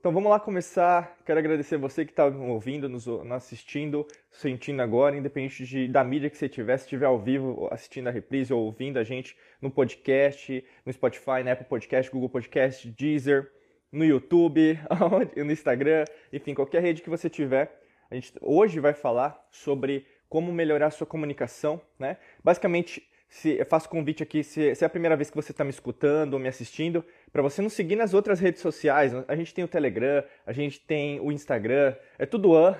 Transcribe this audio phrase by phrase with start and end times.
[0.00, 1.14] Então vamos lá começar.
[1.26, 6.38] Quero agradecer você que está ouvindo, nos, assistindo, sentindo agora, independente de, da mídia que
[6.38, 10.64] você tiver, se estiver ao vivo assistindo a reprise ou ouvindo a gente no podcast,
[10.86, 13.52] no Spotify, na Apple Podcast, Google Podcast, Deezer,
[13.92, 14.80] no YouTube,
[15.36, 17.70] no Instagram, enfim, qualquer rede que você tiver.
[18.10, 22.16] A gente hoje vai falar sobre como melhorar a sua comunicação, né?
[22.42, 25.62] Basicamente, se, eu faço convite aqui, se, se é a primeira vez que você está
[25.62, 29.12] me escutando ou me assistindo, para você não seguir nas outras redes sociais.
[29.28, 32.76] A gente tem o Telegram, a gente tem o Instagram, é tudo an,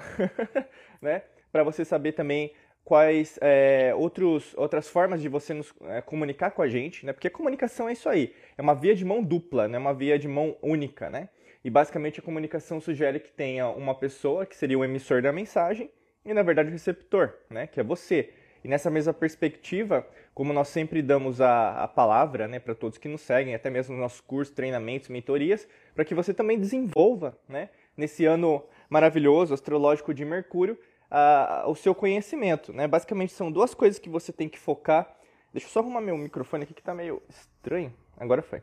[1.01, 1.23] né?
[1.53, 2.53] Para você saber também
[2.85, 7.13] quais é, outros, outras formas de você nos é, comunicar com a gente, né?
[7.13, 9.79] Porque a comunicação é isso aí, é uma via de mão dupla, né?
[9.79, 11.29] Uma via de mão única, né?
[11.63, 15.89] E basicamente a comunicação sugere que tenha uma pessoa que seria o emissor da mensagem
[16.25, 17.69] e na verdade o receptor, né?
[17.69, 18.33] Que é você.
[18.63, 23.09] E nessa mesma perspectiva, como nós sempre damos a, a palavra né, para todos que
[23.09, 27.71] nos seguem, até mesmo nos nossos cursos, treinamentos, mentorias, para que você também desenvolva, né,
[27.97, 30.79] nesse ano maravilhoso, astrológico de Mercúrio,
[31.11, 32.73] a, o seu conhecimento.
[32.73, 32.87] Né?
[32.87, 35.17] Basicamente, são duas coisas que você tem que focar.
[35.53, 37.93] Deixa eu só arrumar meu microfone aqui que está meio estranho.
[38.17, 38.63] Agora foi.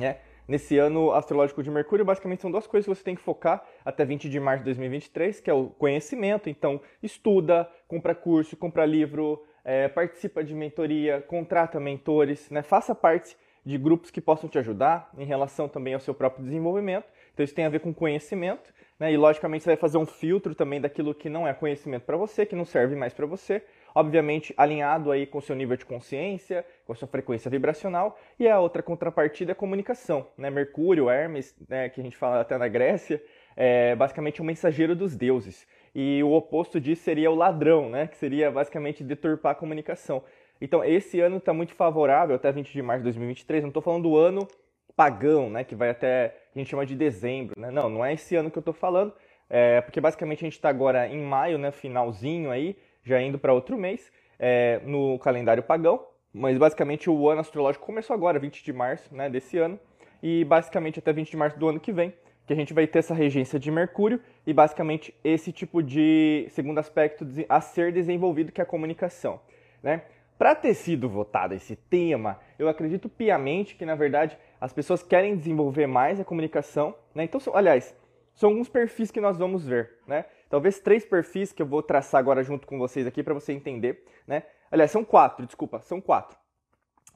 [0.00, 0.16] É
[0.50, 4.04] nesse ano astrológico de Mercúrio, basicamente são duas coisas que você tem que focar até
[4.04, 6.50] 20 de março de 2023, que é o conhecimento.
[6.50, 12.62] Então, estuda, compra curso, compra livro, é, participa de mentoria, contrata mentores, né?
[12.62, 17.06] faça parte de grupos que possam te ajudar em relação também ao seu próprio desenvolvimento.
[17.32, 18.74] Então, isso tem a ver com conhecimento.
[18.98, 19.12] Né?
[19.12, 22.44] E, logicamente, você vai fazer um filtro também daquilo que não é conhecimento para você,
[22.44, 23.62] que não serve mais para você
[23.94, 28.58] obviamente alinhado aí com o seu nível de consciência, com sua frequência vibracional, e a
[28.60, 30.50] outra contrapartida é a comunicação, né?
[30.50, 33.22] Mercúrio, Hermes, né, que a gente fala até na Grécia,
[33.56, 35.66] é basicamente um mensageiro dos deuses.
[35.94, 40.22] E o oposto disso seria o ladrão, né, que seria basicamente deturpar a comunicação.
[40.60, 44.02] Então, esse ano está muito favorável, até 20 de março de 2023, não estou falando
[44.02, 44.46] do ano
[45.00, 47.70] pagão, né, que vai até, a gente chama de dezembro, né?
[47.70, 49.14] Não, não é esse ano que eu estou falando,
[49.48, 53.52] é, porque basicamente a gente está agora em maio, né, finalzinho aí, já indo para
[53.52, 58.72] outro mês, é, no calendário pagão, mas basicamente o ano astrológico começou agora, 20 de
[58.72, 59.78] março né, desse ano,
[60.22, 62.14] e basicamente até 20 de março do ano que vem,
[62.46, 66.78] que a gente vai ter essa regência de Mercúrio e basicamente esse tipo de segundo
[66.78, 69.40] aspecto a ser desenvolvido que é a comunicação.
[69.82, 70.02] Né?
[70.36, 75.36] Para ter sido votado esse tema, eu acredito piamente que na verdade as pessoas querem
[75.36, 76.94] desenvolver mais a comunicação.
[77.14, 77.24] Né?
[77.24, 77.94] Então, aliás,
[78.34, 79.98] são alguns perfis que nós vamos ver.
[80.06, 80.24] Né?
[80.50, 84.04] Talvez três perfis que eu vou traçar agora junto com vocês aqui para você entender,
[84.26, 84.42] né?
[84.70, 86.36] Aliás, são quatro, desculpa, são quatro.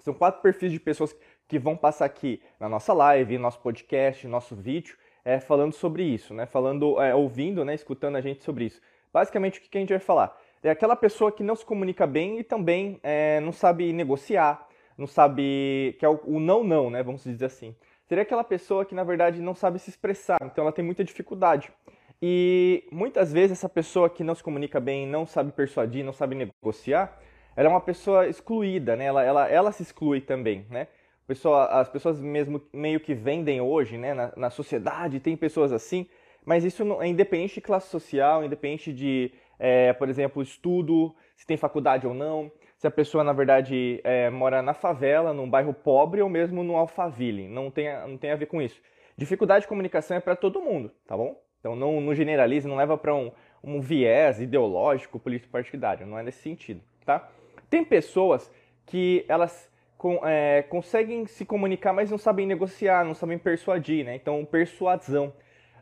[0.03, 1.15] São quatro perfis de pessoas
[1.47, 6.33] que vão passar aqui na nossa live, nosso podcast, nosso vídeo, é, falando sobre isso,
[6.33, 6.47] né?
[6.47, 7.75] Falando, é, ouvindo, né?
[7.75, 8.81] Escutando a gente sobre isso.
[9.13, 10.37] Basicamente, o que a gente vai falar?
[10.63, 14.67] É aquela pessoa que não se comunica bem e também é, não sabe negociar,
[14.97, 15.95] não sabe.
[15.99, 17.03] que é o, o não, não, né?
[17.03, 17.75] Vamos dizer assim.
[18.07, 21.73] Seria aquela pessoa que, na verdade, não sabe se expressar, então ela tem muita dificuldade.
[22.27, 26.35] E muitas vezes essa pessoa que não se comunica bem, não sabe persuadir, não sabe
[26.35, 27.21] negociar,
[27.55, 29.05] ela é uma pessoa excluída, né?
[29.05, 30.89] Ela, ela, ela se exclui também, né?
[31.27, 34.15] Pessoa, as pessoas mesmo meio que vendem hoje, né?
[34.15, 36.09] Na, na sociedade tem pessoas assim,
[36.47, 41.47] mas isso não, é independente de classe social, independente de, é, por exemplo, estudo, se
[41.47, 45.75] tem faculdade ou não, se a pessoa na verdade é, mora na favela, num bairro
[45.75, 48.81] pobre ou mesmo no Alphaville, não tem, não tem a ver com isso.
[49.15, 51.44] Dificuldade de comunicação é para todo mundo, tá bom?
[51.65, 53.33] Então não, não generaliza, não leva para um,
[53.63, 57.27] um viés ideológico, político partidário, não é nesse sentido, tá?
[57.71, 58.53] Tem pessoas
[58.85, 59.73] que elas
[60.25, 64.15] é, conseguem se comunicar, mas não sabem negociar, não sabem persuadir, né?
[64.15, 65.33] Então, persuasão.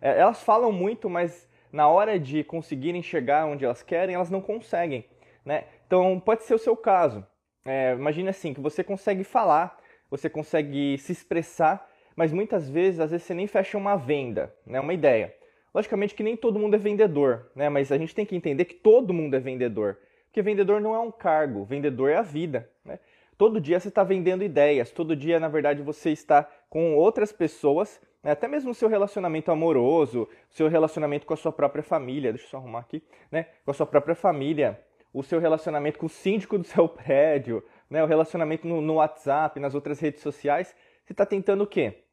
[0.00, 4.40] É, elas falam muito, mas na hora de conseguirem chegar onde elas querem, elas não
[4.40, 5.04] conseguem,
[5.44, 5.64] né?
[5.84, 7.26] Então, pode ser o seu caso.
[7.64, 9.76] É, imagine assim, que você consegue falar,
[10.08, 14.78] você consegue se expressar, mas muitas vezes, às vezes, você nem fecha uma venda, né?
[14.78, 15.41] Uma ideia.
[15.74, 17.68] Logicamente que nem todo mundo é vendedor, né?
[17.68, 19.98] Mas a gente tem que entender que todo mundo é vendedor.
[20.26, 22.98] Porque vendedor não é um cargo, vendedor é a vida, né?
[23.38, 28.00] Todo dia você está vendendo ideias, todo dia, na verdade, você está com outras pessoas,
[28.22, 28.30] né?
[28.30, 32.50] até mesmo o seu relacionamento amoroso, seu relacionamento com a sua própria família, deixa eu
[32.50, 33.46] só arrumar aqui, né?
[33.64, 34.80] Com a sua própria família,
[35.12, 38.04] o seu relacionamento com o síndico do seu prédio, né?
[38.04, 42.04] O relacionamento no, no WhatsApp, nas outras redes sociais, você está tentando o quê?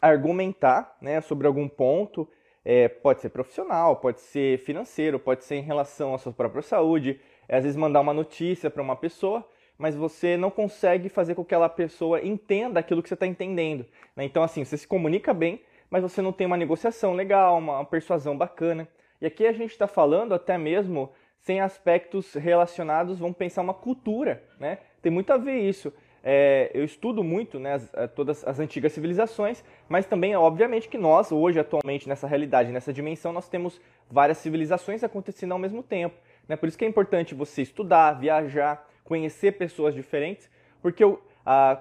[0.00, 1.20] Argumentar, né?
[1.20, 2.28] Sobre algum ponto
[2.72, 7.20] é, pode ser profissional, pode ser financeiro, pode ser em relação à sua própria saúde.
[7.48, 9.44] É, às vezes mandar uma notícia para uma pessoa,
[9.76, 13.84] mas você não consegue fazer com que aquela pessoa entenda aquilo que você está entendendo.
[14.14, 14.22] Né?
[14.22, 18.38] Então, assim, você se comunica bem, mas você não tem uma negociação legal, uma persuasão
[18.38, 18.86] bacana.
[19.20, 24.44] E aqui a gente está falando até mesmo sem aspectos relacionados, vamos pensar uma cultura,
[24.60, 24.78] né?
[25.02, 25.92] Tem muito a ver isso.
[26.22, 30.98] É, eu estudo muito né, as, é, todas as antigas civilizações, mas também, obviamente, que
[30.98, 33.80] nós, hoje, atualmente, nessa realidade, nessa dimensão, nós temos
[34.10, 36.16] várias civilizações acontecendo ao mesmo tempo.
[36.46, 36.56] Né?
[36.56, 40.50] Por isso que é importante você estudar, viajar, conhecer pessoas diferentes,
[40.82, 41.04] porque,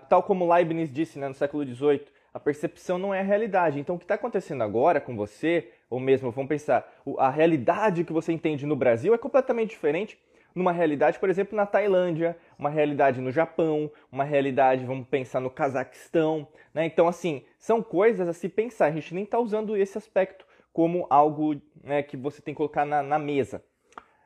[0.10, 3.80] tal como Leibniz disse né, no século XVIII, a percepção não é a realidade.
[3.80, 6.88] Então, o que está acontecendo agora com você, ou mesmo, vamos pensar,
[7.18, 10.18] a realidade que você entende no Brasil é completamente diferente
[10.54, 15.50] numa realidade, por exemplo, na Tailândia, uma realidade no Japão, uma realidade, vamos pensar, no
[15.50, 16.46] Cazaquistão.
[16.74, 16.86] Né?
[16.86, 18.88] Então, assim, são coisas a se pensar.
[18.88, 22.86] A gente nem está usando esse aspecto como algo né, que você tem que colocar
[22.86, 23.64] na, na mesa.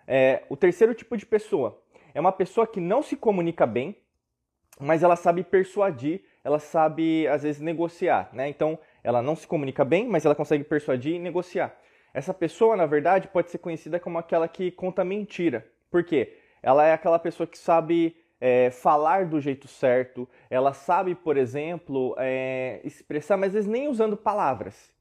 [0.08, 1.80] É, o terceiro tipo de pessoa
[2.14, 3.96] é uma pessoa que não se comunica bem,
[4.80, 8.30] mas ela sabe persuadir, ela sabe, às vezes, negociar.
[8.34, 8.50] Né?
[8.50, 11.78] Então, ela não se comunica bem, mas ela consegue persuadir e negociar.
[12.12, 15.68] Essa pessoa, na verdade, pode ser conhecida como aquela que conta mentira.
[15.92, 16.40] Por quê?
[16.64, 22.14] Ela é aquela pessoa que sabe é, falar do jeito certo, ela sabe, por exemplo,
[22.18, 24.94] é, expressar, mas às vezes nem usando palavras.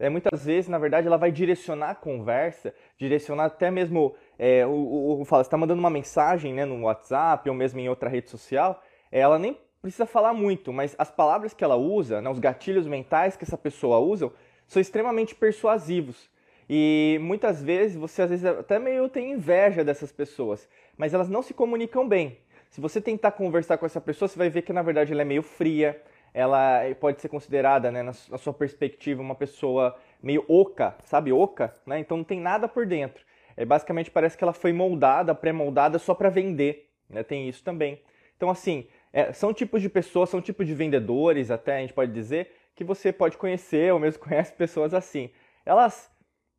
[0.00, 4.16] É, muitas vezes, na verdade, ela vai direcionar a conversa, direcionar até mesmo.
[4.36, 7.88] É, o, o, o, fala, está mandando uma mensagem né, no WhatsApp ou mesmo em
[7.88, 12.28] outra rede social, ela nem precisa falar muito, mas as palavras que ela usa, né,
[12.28, 14.32] os gatilhos mentais que essa pessoa usa,
[14.66, 16.28] são extremamente persuasivos.
[16.68, 21.42] E muitas vezes você às vezes até meio tem inveja dessas pessoas, mas elas não
[21.42, 22.36] se comunicam bem.
[22.70, 25.24] Se você tentar conversar com essa pessoa, você vai ver que na verdade ela é
[25.24, 26.00] meio fria,
[26.34, 31.98] ela pode ser considerada, né, na, sua perspectiva, uma pessoa meio oca, sabe, oca, né?
[31.98, 33.24] Então não tem nada por dentro.
[33.56, 37.22] É, basicamente parece que ela foi moldada, pré-moldada só para vender, né?
[37.22, 38.00] Tem isso também.
[38.36, 42.12] Então assim, é, são tipos de pessoas, são tipos de vendedores, até a gente pode
[42.12, 45.30] dizer, que você pode conhecer ou mesmo conhece pessoas assim.
[45.64, 46.10] Elas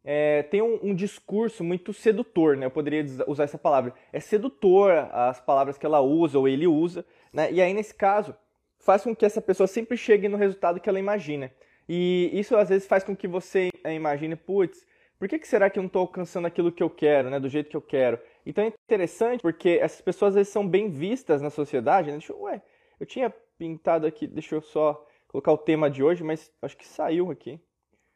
[0.04, 2.66] é, tem um, um, discurso muito sedutor, né?
[2.66, 3.94] Eu poderia usar essa palavra.
[4.14, 7.52] É sedutor as palavras que ela usa ou ele usa, né?
[7.52, 8.36] E aí, nesse caso,
[8.80, 11.52] faz com que essa pessoa sempre chegue no resultado que ela imagina.
[11.88, 14.86] E isso, às vezes, faz com que você imagine, putz,
[15.18, 17.40] por que, que será que eu não estou alcançando aquilo que eu quero, né?
[17.40, 18.20] Do jeito que eu quero?
[18.46, 22.18] Então é interessante porque essas pessoas, às vezes, são bem vistas na sociedade, né?
[22.18, 22.62] Deixa eu, ué,
[23.00, 26.88] eu tinha pintado aqui, deixa eu só colocar o tema de hoje, mas acho que
[26.88, 27.60] saiu aqui.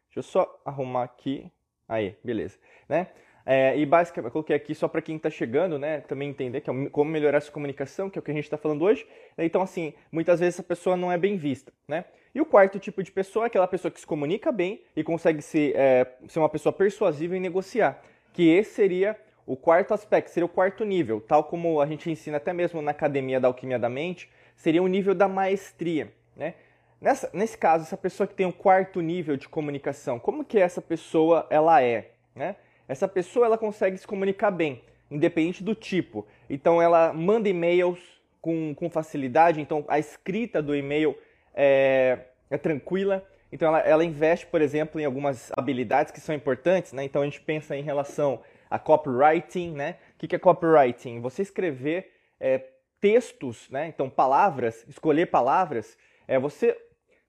[0.08, 1.52] Deixa eu só arrumar aqui.
[1.94, 2.58] Aí, beleza.
[2.90, 3.08] Né?
[3.46, 6.70] É, e basicamente, eu coloquei aqui só para quem está chegando, né, também entender que
[6.72, 9.06] é como melhorar essa comunicação, que é o que a gente está falando hoje.
[9.38, 12.06] Então, assim, muitas vezes essa pessoa não é bem vista, né?
[12.34, 15.40] E o quarto tipo de pessoa é aquela pessoa que se comunica bem e consegue
[15.42, 18.02] ser, é, ser uma pessoa persuasiva e negociar.
[18.32, 22.38] Que esse seria o quarto aspecto, seria o quarto nível, tal como a gente ensina
[22.38, 26.56] até mesmo na academia da alquimia da mente, seria o nível da maestria, né?
[27.04, 30.82] Nessa, nesse caso, essa pessoa que tem o quarto nível de comunicação, como que essa
[30.82, 32.12] pessoa ela é?
[32.34, 32.56] Né?
[32.88, 36.26] Essa pessoa ela consegue se comunicar bem, independente do tipo.
[36.50, 38.00] Então ela manda e-mails
[38.40, 41.14] com, com facilidade, então a escrita do e-mail
[41.54, 42.20] é,
[42.50, 43.22] é tranquila.
[43.52, 47.04] Então ela, ela, investe, por exemplo, em algumas habilidades que são importantes, né?
[47.04, 49.98] Então a gente pensa em relação a copywriting, né?
[50.16, 51.20] O que é copywriting?
[51.20, 52.64] Você escrever é,
[53.02, 53.90] textos, né?
[53.90, 56.78] Então palavras, escolher palavras, é você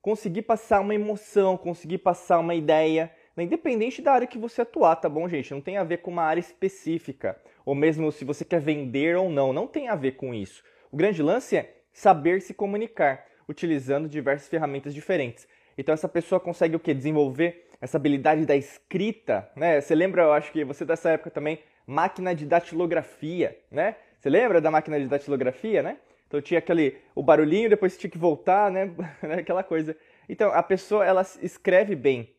[0.05, 3.45] conseguir passar uma emoção, conseguir passar uma ideia, né?
[3.45, 5.55] independente da área que você atuar, tá bom, gente?
[5.55, 9.31] Não tem a ver com uma área específica, ou mesmo se você quer vender ou
[9.31, 10.63] não, não tem a ver com isso.
[10.93, 15.49] O grande lance é saber se comunicar, utilizando diversas ferramentas diferentes.
[15.79, 16.93] Então essa pessoa consegue o que?
[16.93, 19.81] Desenvolver essa habilidade da escrita, né?
[19.81, 23.97] Você lembra, eu acho que você dessa época também, máquina de datilografia, né?
[24.19, 25.97] Você lembra da máquina de datilografia, né?
[26.27, 28.95] Então tinha aquele o barulhinho, depois tinha que voltar, né?
[29.39, 29.97] Aquela coisa.
[30.29, 32.35] Então a pessoa ela escreve bem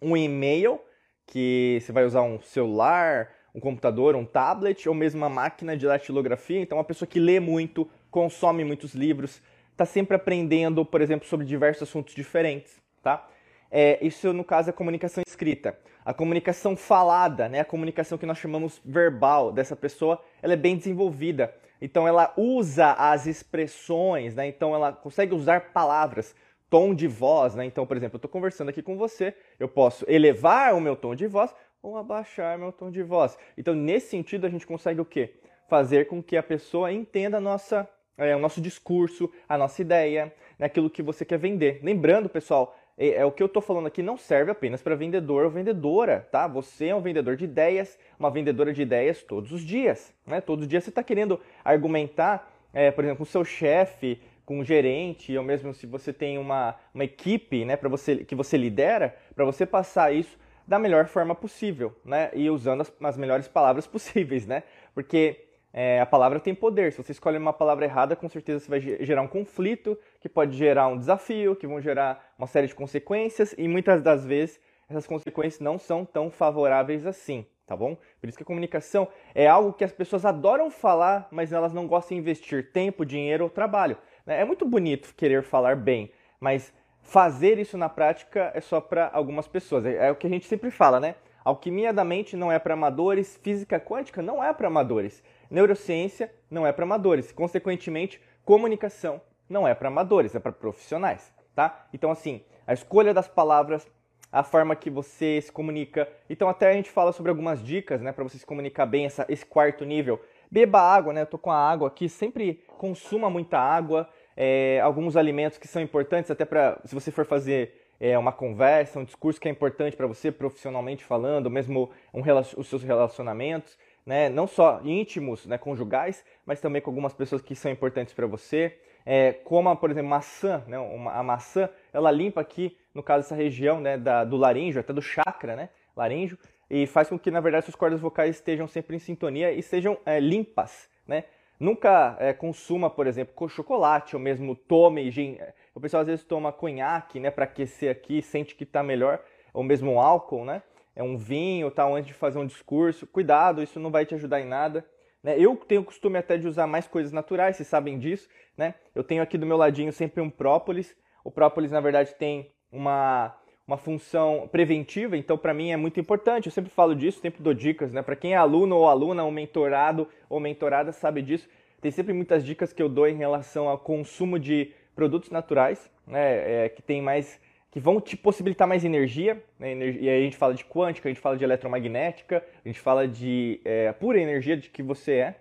[0.00, 0.80] um e-mail
[1.26, 5.86] que você vai usar um celular, um computador, um tablet ou mesmo uma máquina de
[5.86, 6.60] datilografia.
[6.60, 11.46] Então uma pessoa que lê muito, consome muitos livros, está sempre aprendendo, por exemplo, sobre
[11.46, 13.28] diversos assuntos diferentes, tá?
[13.70, 15.78] É, isso no caso é comunicação escrita.
[16.04, 20.76] A comunicação falada, né, a comunicação que nós chamamos verbal dessa pessoa, ela é bem
[20.76, 21.54] desenvolvida.
[21.80, 24.46] Então ela usa as expressões, né?
[24.46, 26.34] Então ela consegue usar palavras,
[26.70, 27.64] tom de voz, né?
[27.64, 31.14] Então, por exemplo, eu estou conversando aqui com você, eu posso elevar o meu tom
[31.14, 33.36] de voz ou abaixar meu tom de voz.
[33.58, 35.34] Então, nesse sentido, a gente consegue o quê?
[35.68, 40.32] Fazer com que a pessoa entenda a nossa, é, o nosso discurso, a nossa ideia,
[40.58, 41.80] naquilo que você quer vender.
[41.82, 45.44] Lembrando, pessoal, é, é, o que eu estou falando aqui não serve apenas para vendedor
[45.44, 46.46] ou vendedora, tá?
[46.46, 50.40] Você é um vendedor de ideias, uma vendedora de ideias todos os dias, né?
[50.40, 54.58] Todos os dias você está querendo argumentar, é, por exemplo, com o seu chefe, com
[54.60, 58.56] o gerente, ou mesmo se você tem uma, uma equipe, né, para você que você
[58.56, 62.30] lidera, para você passar isso da melhor forma possível, né?
[62.34, 64.62] E usando as, as melhores palavras possíveis, né?
[64.94, 66.92] Porque é, a palavra tem poder.
[66.92, 70.56] Se você escolhe uma palavra errada, com certeza você vai gerar um conflito, que pode
[70.56, 75.04] gerar um desafio, que vão gerar uma série de consequências, e muitas das vezes essas
[75.04, 77.96] consequências não são tão favoráveis assim, tá bom?
[78.20, 81.88] Por isso que a comunicação é algo que as pessoas adoram falar, mas elas não
[81.88, 83.98] gostam de investir tempo, dinheiro ou trabalho.
[84.24, 84.40] Né?
[84.40, 89.48] É muito bonito querer falar bem, mas fazer isso na prática é só para algumas
[89.48, 89.84] pessoas.
[89.84, 91.16] É, é o que a gente sempre fala, né?
[91.44, 96.64] Alquimia da mente não é para amadores, física quântica não é para amadores, neurociência não
[96.64, 99.20] é para amadores, consequentemente, comunicação
[99.52, 101.86] não é para amadores, é para profissionais, tá?
[101.92, 103.86] Então assim, a escolha das palavras,
[104.32, 106.08] a forma que você se comunica.
[106.28, 109.26] Então até a gente fala sobre algumas dicas, né, para você se comunicar bem essa,
[109.28, 110.20] esse quarto nível.
[110.50, 111.22] Beba água, né?
[111.22, 114.08] Eu tô com a água aqui, sempre consuma muita água.
[114.36, 118.98] É, alguns alimentos que são importantes até para se você for fazer é, uma conversa,
[118.98, 122.20] um discurso que é importante para você profissionalmente falando, mesmo um,
[122.56, 124.28] os seus relacionamentos, né?
[124.28, 128.76] não só íntimos, né, conjugais, mas também com algumas pessoas que são importantes para você.
[129.04, 130.78] É, como, por exemplo, maçã, né?
[130.78, 134.92] Uma, a maçã, ela limpa aqui, no caso, essa região né, da, do laríngeo, até
[134.92, 135.68] do chakra, né?
[135.96, 136.38] Laríngeo,
[136.70, 139.98] e faz com que, na verdade, suas cordas vocais estejam sempre em sintonia e sejam
[140.06, 141.24] é, limpas, né?
[141.60, 145.38] Nunca é, consuma, por exemplo, chocolate ou mesmo tome gin.
[145.74, 149.20] O pessoal às vezes toma conhaque, né, para aquecer aqui, sente que está melhor,
[149.54, 150.62] ou mesmo um álcool, né?
[150.94, 153.06] É um vinho, tal, antes de fazer um discurso.
[153.06, 154.84] Cuidado, isso não vai te ajudar em nada.
[155.22, 155.38] Né?
[155.38, 158.74] Eu tenho o costume até de usar mais coisas naturais, vocês sabem disso, né?
[158.94, 160.96] Eu tenho aqui do meu ladinho sempre um própolis.
[161.24, 163.36] O própolis, na verdade, tem uma
[163.66, 166.46] uma função preventiva, então para mim é muito importante.
[166.46, 168.02] Eu sempre falo disso, sempre dou dicas, né?
[168.02, 171.48] Para quem é aluno ou aluna, ou mentorado ou mentorada sabe disso.
[171.80, 176.64] Tem sempre muitas dicas que eu dou em relação ao consumo de produtos naturais, né?
[176.64, 177.40] É, que tem mais
[177.72, 179.74] que vão te possibilitar mais energia, né?
[179.74, 183.08] e aí a gente fala de quântica, a gente fala de eletromagnética, a gente fala
[183.08, 185.40] de é, pura energia de que você é,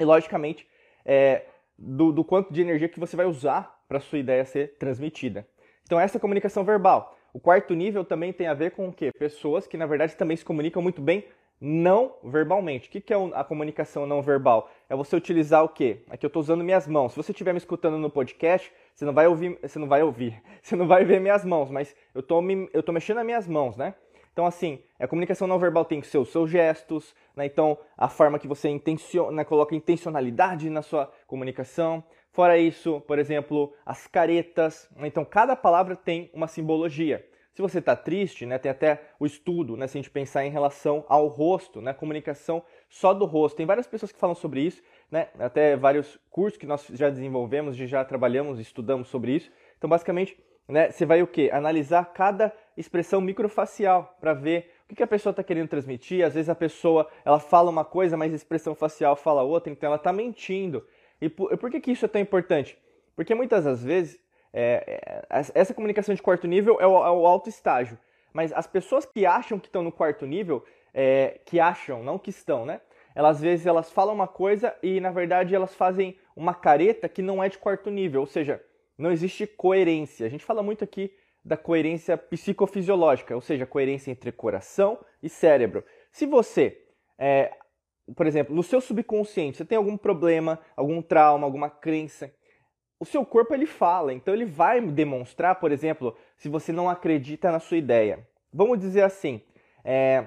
[0.00, 0.66] e logicamente
[1.04, 1.42] é,
[1.78, 5.46] do, do quanto de energia que você vai usar para sua ideia ser transmitida.
[5.82, 7.18] Então essa é a comunicação verbal.
[7.30, 9.12] O quarto nível também tem a ver com o quê?
[9.12, 11.26] Pessoas que, na verdade, também se comunicam muito bem
[11.60, 12.88] não verbalmente.
[12.88, 14.70] O que é a comunicação não verbal?
[14.88, 15.98] É você utilizar o quê?
[16.08, 17.12] Aqui eu estou usando minhas mãos.
[17.12, 20.40] Se você estiver me escutando no podcast, você não vai ouvir, você não vai ouvir,
[20.62, 23.76] você não vai ver minhas mãos, mas eu estou eu tô mexendo as minhas mãos,
[23.76, 23.94] né?
[24.32, 27.44] Então, assim, a comunicação não verbal tem que ser os seus gestos, né?
[27.44, 32.02] Então, a forma que você intenciona, coloca intencionalidade na sua comunicação.
[32.32, 34.88] Fora isso, por exemplo, as caretas.
[34.98, 37.26] Então, cada palavra tem uma simbologia.
[37.60, 40.50] Se você está triste, né, tem até o estudo, né, se a gente pensar em
[40.50, 43.56] relação ao rosto, né, comunicação só do rosto.
[43.56, 47.76] Tem várias pessoas que falam sobre isso, né, até vários cursos que nós já desenvolvemos,
[47.76, 49.52] já trabalhamos, estudamos sobre isso.
[49.76, 51.50] Então, basicamente, né, você vai o quê?
[51.52, 56.24] Analisar cada expressão microfacial para ver o que a pessoa está querendo transmitir.
[56.24, 59.86] Às vezes a pessoa ela fala uma coisa, mas a expressão facial fala outra, então
[59.86, 60.82] ela está mentindo.
[61.20, 62.78] E por, por, que, que isso é tão importante?
[63.14, 64.18] Porque muitas das vezes
[64.52, 67.98] é, é, essa comunicação de quarto nível é o, é o, alto estágio.
[68.32, 70.64] Mas as pessoas que acham que estão no quarto nível,
[70.94, 72.80] é, que acham, não que estão, né?
[73.14, 77.22] Elas às vezes elas falam uma coisa e na verdade elas fazem uma careta que
[77.22, 78.62] não é de quarto nível, ou seja,
[78.96, 80.26] não existe coerência.
[80.26, 81.12] A gente fala muito aqui
[81.44, 85.84] da coerência psicofisiológica, ou seja, coerência entre coração e cérebro.
[86.12, 86.80] Se você
[87.18, 87.52] é,
[88.16, 92.32] por exemplo, no seu subconsciente, você tem algum problema, algum trauma, alguma crença,
[93.00, 97.50] o seu corpo ele fala, então ele vai demonstrar, por exemplo, se você não acredita
[97.50, 98.28] na sua ideia.
[98.52, 99.40] Vamos dizer assim,
[99.82, 100.26] é,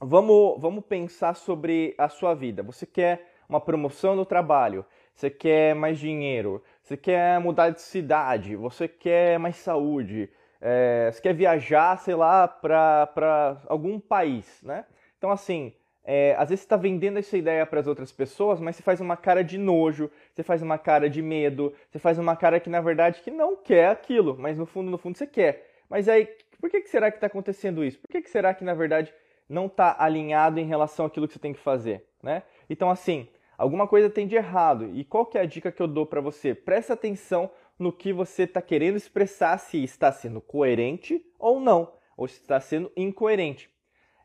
[0.00, 2.64] vamos, vamos pensar sobre a sua vida.
[2.64, 4.84] Você quer uma promoção no trabalho,
[5.14, 10.28] você quer mais dinheiro, você quer mudar de cidade, você quer mais saúde,
[10.60, 14.84] é, você quer viajar, sei lá, para algum país, né?
[15.16, 15.72] Então, assim,
[16.02, 19.00] é, às vezes você está vendendo essa ideia para as outras pessoas, mas você faz
[19.00, 22.68] uma cara de nojo, você faz uma cara de medo, você faz uma cara que
[22.68, 25.70] na verdade que não quer aquilo, mas no fundo, no fundo você quer.
[25.88, 26.28] Mas aí,
[26.60, 27.98] por que, que será que está acontecendo isso?
[27.98, 29.14] Por que, que será que na verdade
[29.48, 32.42] não está alinhado em relação àquilo que você tem que fazer, né?
[32.68, 34.90] Então assim, alguma coisa tem de errado.
[34.92, 36.54] E qual que é a dica que eu dou para você?
[36.54, 42.26] Presta atenção no que você está querendo expressar, se está sendo coerente ou não, ou
[42.26, 43.70] se está sendo incoerente.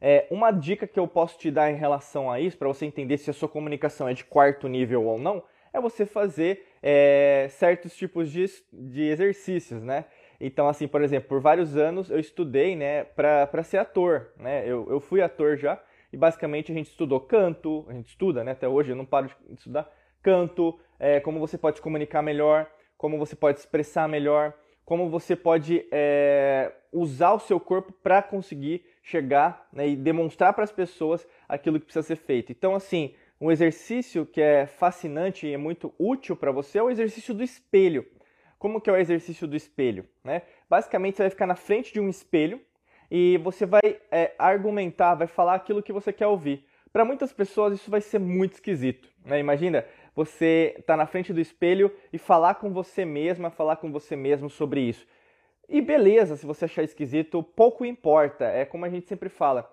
[0.01, 3.17] É, uma dica que eu posso te dar em relação a isso, para você entender
[3.17, 7.95] se a sua comunicação é de quarto nível ou não, é você fazer é, certos
[7.95, 10.05] tipos de, de exercícios, né?
[10.39, 14.63] Então, assim, por exemplo, por vários anos eu estudei, né, para ser ator, né?
[14.65, 18.51] Eu, eu fui ator já e basicamente a gente estudou canto, a gente estuda, né?
[18.51, 23.17] Até hoje eu não paro de estudar canto, é, como você pode comunicar melhor, como
[23.17, 24.53] você pode expressar melhor,
[24.85, 30.63] como você pode é, usar o seu corpo para conseguir chegar né, e demonstrar para
[30.63, 32.51] as pessoas aquilo que precisa ser feito.
[32.51, 36.89] Então, assim, um exercício que é fascinante e é muito útil para você é o
[36.89, 38.05] exercício do espelho.
[38.58, 40.05] Como que é o exercício do espelho?
[40.24, 40.41] Né?
[40.69, 42.60] Basicamente, você vai ficar na frente de um espelho
[43.10, 43.81] e você vai
[44.12, 46.65] é, argumentar, vai falar aquilo que você quer ouvir.
[46.91, 49.08] Para muitas pessoas isso vai ser muito esquisito.
[49.24, 49.39] Né?
[49.39, 53.89] Imagina você estar tá na frente do espelho e falar com você mesma, falar com
[53.89, 55.08] você mesmo sobre isso.
[55.69, 58.46] E beleza, se você achar esquisito, pouco importa.
[58.46, 59.72] É como a gente sempre fala,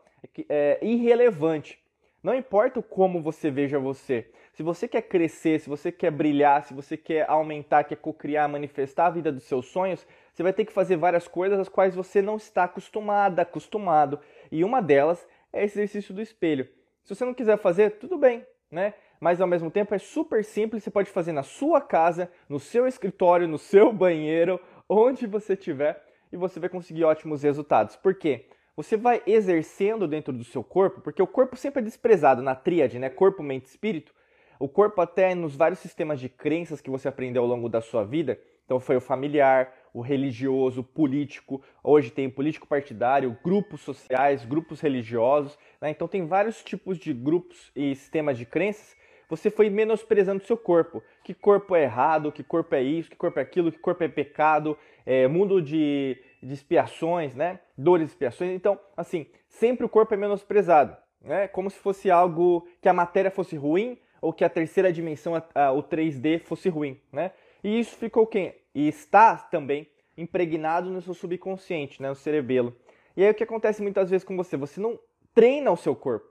[0.49, 1.85] é, é irrelevante.
[2.23, 4.31] Não importa como você veja você.
[4.53, 9.07] Se você quer crescer, se você quer brilhar, se você quer aumentar, quer co-criar, manifestar
[9.07, 12.23] a vida dos seus sonhos, você vai ter que fazer várias coisas as quais você
[12.23, 14.19] não está acostumada, acostumado.
[14.51, 16.69] E uma delas é esse exercício do espelho.
[17.05, 18.95] Se você não quiser fazer, tudo bem, né?
[19.21, 22.87] Mas ao mesmo tempo é super simples, você pode fazer na sua casa, no seu
[22.87, 27.97] escritório, no seu banheiro, onde você estiver, e você vai conseguir ótimos resultados.
[27.97, 28.49] Por quê?
[28.77, 32.99] Você vai exercendo dentro do seu corpo, porque o corpo sempre é desprezado na tríade,
[32.99, 33.09] né?
[33.09, 34.13] Corpo, mente, espírito.
[34.61, 38.05] O corpo até nos vários sistemas de crenças que você aprendeu ao longo da sua
[38.05, 44.45] vida, então foi o familiar, o religioso, o político, hoje tem político partidário, grupos sociais,
[44.45, 45.89] grupos religiosos, né?
[45.89, 48.95] então tem vários tipos de grupos e sistemas de crenças.
[49.29, 51.03] Você foi menosprezando seu corpo.
[51.25, 54.09] Que corpo é errado, que corpo é isso, que corpo é aquilo, que corpo é
[54.09, 57.61] pecado, é, mundo de, de expiações, né?
[57.77, 58.53] Dores expiações.
[58.53, 61.49] Então, assim, sempre o corpo é menosprezado, né?
[61.49, 65.45] Como se fosse algo que a matéria fosse ruim, ou que a terceira dimensão, a,
[65.55, 67.33] a, o 3D, fosse ruim, né?
[67.63, 68.55] E isso ficou quem?
[68.75, 72.75] E está também impregnado no seu subconsciente, né, no cerebelo.
[73.17, 74.57] E aí o que acontece muitas vezes com você?
[74.57, 74.99] Você não
[75.35, 76.27] treina o seu corpo.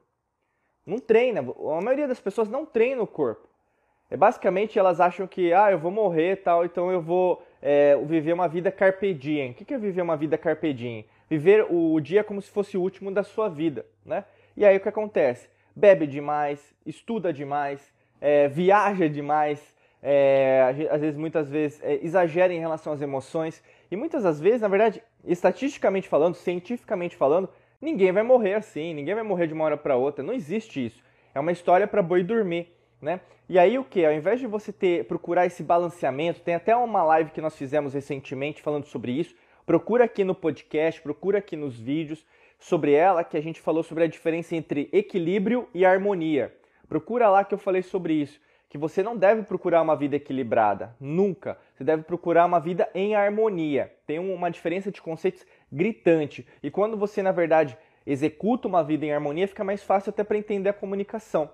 [0.86, 1.42] Não treina.
[1.42, 3.48] A maioria das pessoas não treina o corpo.
[4.10, 8.34] É basicamente elas acham que ah, eu vou morrer tal, então eu vou é, viver
[8.34, 9.52] uma vida carpe diem.
[9.52, 11.06] O que é viver uma vida carpe diem?
[11.30, 14.26] Viver o dia como se fosse o último da sua vida, né?
[14.56, 15.50] E aí o que acontece?
[15.76, 22.60] bebe demais, estuda demais, é, viaja demais, é, às vezes, muitas vezes, é, exagera em
[22.60, 23.62] relação às emoções.
[23.92, 27.50] E muitas das vezes, na verdade, estatisticamente falando, cientificamente falando,
[27.82, 30.24] ninguém vai morrer assim, ninguém vai morrer de uma hora para outra.
[30.24, 31.04] Não existe isso.
[31.34, 32.72] É uma história para boi dormir.
[33.02, 33.22] Né?
[33.48, 34.06] E aí o que?
[34.06, 37.94] Ao invés de você ter procurar esse balanceamento, tem até uma live que nós fizemos
[37.94, 39.36] recentemente falando sobre isso.
[39.66, 42.26] Procura aqui no podcast, procura aqui nos vídeos
[42.60, 46.56] sobre ela que a gente falou sobre a diferença entre equilíbrio e harmonia.
[46.88, 48.40] Procura lá que eu falei sobre isso.
[48.70, 51.58] Que você não deve procurar uma vida equilibrada, nunca.
[51.74, 53.94] Você deve procurar uma vida em harmonia.
[54.06, 56.46] Tem uma diferença de conceitos gritante.
[56.62, 60.38] E quando você, na verdade, executa uma vida em harmonia, fica mais fácil até para
[60.38, 61.50] entender a comunicação.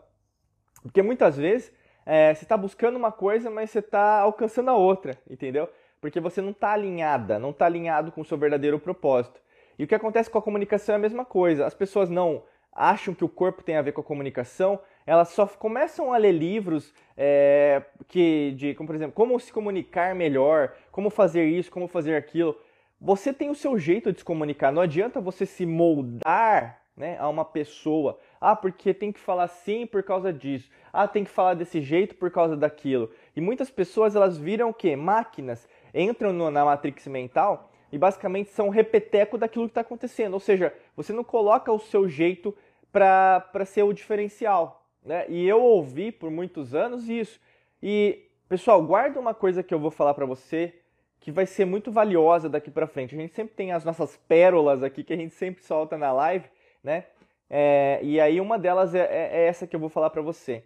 [0.82, 1.72] Porque muitas vezes
[2.06, 5.70] é, você está buscando uma coisa, mas você está alcançando a outra, entendeu?
[6.00, 9.40] Porque você não está alinhada, não está alinhado com o seu verdadeiro propósito.
[9.78, 11.66] E o que acontece com a comunicação é a mesma coisa.
[11.66, 15.46] As pessoas não acham que o corpo tem a ver com a comunicação, elas só
[15.46, 21.10] começam a ler livros é, que, de, como por exemplo, como se comunicar melhor, como
[21.10, 22.58] fazer isso, como fazer aquilo.
[23.00, 24.72] Você tem o seu jeito de se comunicar.
[24.72, 28.20] Não adianta você se moldar né, a uma pessoa.
[28.40, 30.70] Ah, porque tem que falar assim por causa disso.
[30.92, 33.12] Ah, tem que falar desse jeito por causa daquilo.
[33.36, 34.96] E muitas pessoas elas viram o quê?
[34.96, 35.68] Máquinas.
[35.94, 40.34] Entram no, na matrix mental e basicamente são repeteco daquilo que está acontecendo.
[40.34, 42.56] Ou seja, você não coloca o seu jeito
[42.92, 44.86] para ser o diferencial.
[45.04, 45.26] Né?
[45.30, 47.40] E eu ouvi por muitos anos isso.
[47.82, 50.76] E, pessoal, guarda uma coisa que eu vou falar para você
[51.20, 53.16] que vai ser muito valiosa daqui para frente.
[53.16, 56.50] A gente sempre tem as nossas pérolas aqui que a gente sempre solta na live,
[56.84, 57.06] né?
[57.50, 60.66] É, e aí uma delas é, é, é essa que eu vou falar para você.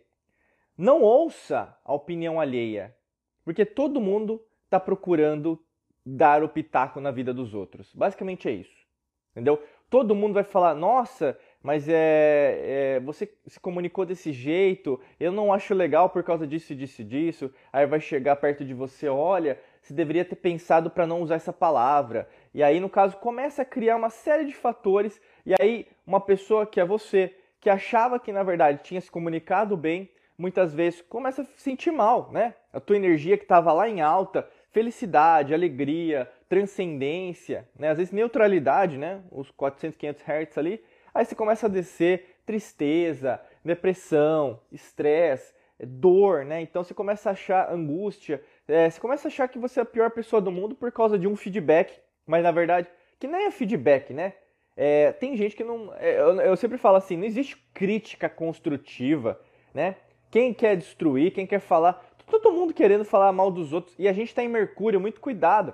[0.78, 2.95] Não ouça a opinião alheia,
[3.43, 5.60] porque todo mundo está procurando
[6.06, 7.93] dar o pitaco na vida dos outros.
[7.93, 8.86] Basicamente é isso.
[9.32, 9.62] Entendeu?
[9.89, 15.51] Todo mundo vai falar, nossa, mas é, é, você se comunicou desse jeito, eu não
[15.51, 17.54] acho legal por causa disso, disso, disso.
[17.71, 21.54] Aí vai chegar perto de você, olha, você deveria ter pensado para não usar essa
[21.54, 22.30] palavra.
[22.54, 25.21] E aí, no caso, começa a criar uma série de fatores.
[25.45, 29.76] E aí, uma pessoa que é você, que achava que na verdade tinha se comunicado
[29.76, 32.54] bem, muitas vezes começa a se sentir mal, né?
[32.74, 37.89] A tua energia que estava lá em alta felicidade, alegria, transcendência, né?
[37.91, 39.22] às vezes neutralidade, né?
[39.32, 46.60] os 400, 500 Hz ali, aí você começa a descer tristeza, depressão, estresse, dor, né?
[46.60, 49.86] então você começa a achar angústia, é, você começa a achar que você é a
[49.86, 53.52] pior pessoa do mundo por causa de um feedback, mas na verdade, que nem é
[53.52, 54.34] feedback, né?
[54.78, 55.94] É, tem gente que não.
[55.98, 59.40] É, eu, eu sempre falo assim: não existe crítica construtiva,
[59.74, 59.96] né?
[60.30, 64.14] Quem quer destruir, quem quer falar todo mundo querendo falar mal dos outros e a
[64.14, 65.74] gente está em Mercúrio, muito cuidado,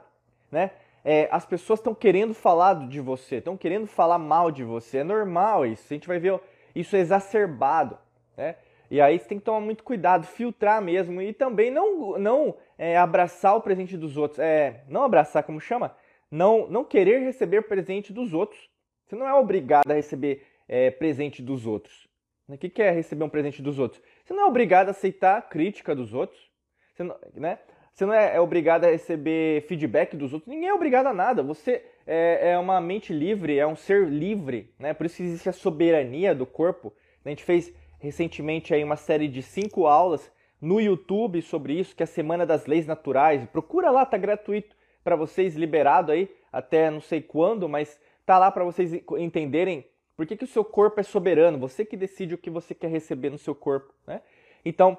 [0.51, 0.71] né?
[1.03, 5.03] É, as pessoas estão querendo falar de você, estão querendo falar mal de você, é
[5.03, 6.39] normal isso, a gente vai ver
[6.75, 7.97] isso exacerbado,
[8.37, 8.55] né?
[8.89, 12.97] E aí você tem que tomar muito cuidado, filtrar mesmo e também não, não é,
[12.97, 14.39] abraçar o presente dos outros.
[14.39, 15.95] É, não abraçar, como chama?
[16.29, 18.69] Não, não querer receber presente dos outros.
[19.11, 22.07] Você não é obrigado a receber é, presente dos outros.
[22.47, 24.01] O que é receber um presente dos outros?
[24.23, 26.49] Você não é obrigado a aceitar crítica dos outros.
[26.93, 27.59] Você não, né?
[27.93, 30.49] Você não é, é obrigado a receber feedback dos outros.
[30.49, 31.43] Ninguém é obrigado a nada.
[31.43, 34.73] Você é, é uma mente livre, é um ser livre.
[34.79, 34.93] Né?
[34.93, 36.93] Por isso que existe a soberania do corpo.
[37.25, 42.01] A gente fez recentemente aí uma série de cinco aulas no YouTube sobre isso, que
[42.01, 43.45] é a Semana das Leis Naturais.
[43.49, 47.99] Procura lá, tá gratuito para vocês, liberado aí até não sei quando, mas
[48.31, 51.97] tá lá para vocês entenderem por que, que o seu corpo é soberano, você que
[51.97, 54.21] decide o que você quer receber no seu corpo, né?
[54.63, 54.97] Então,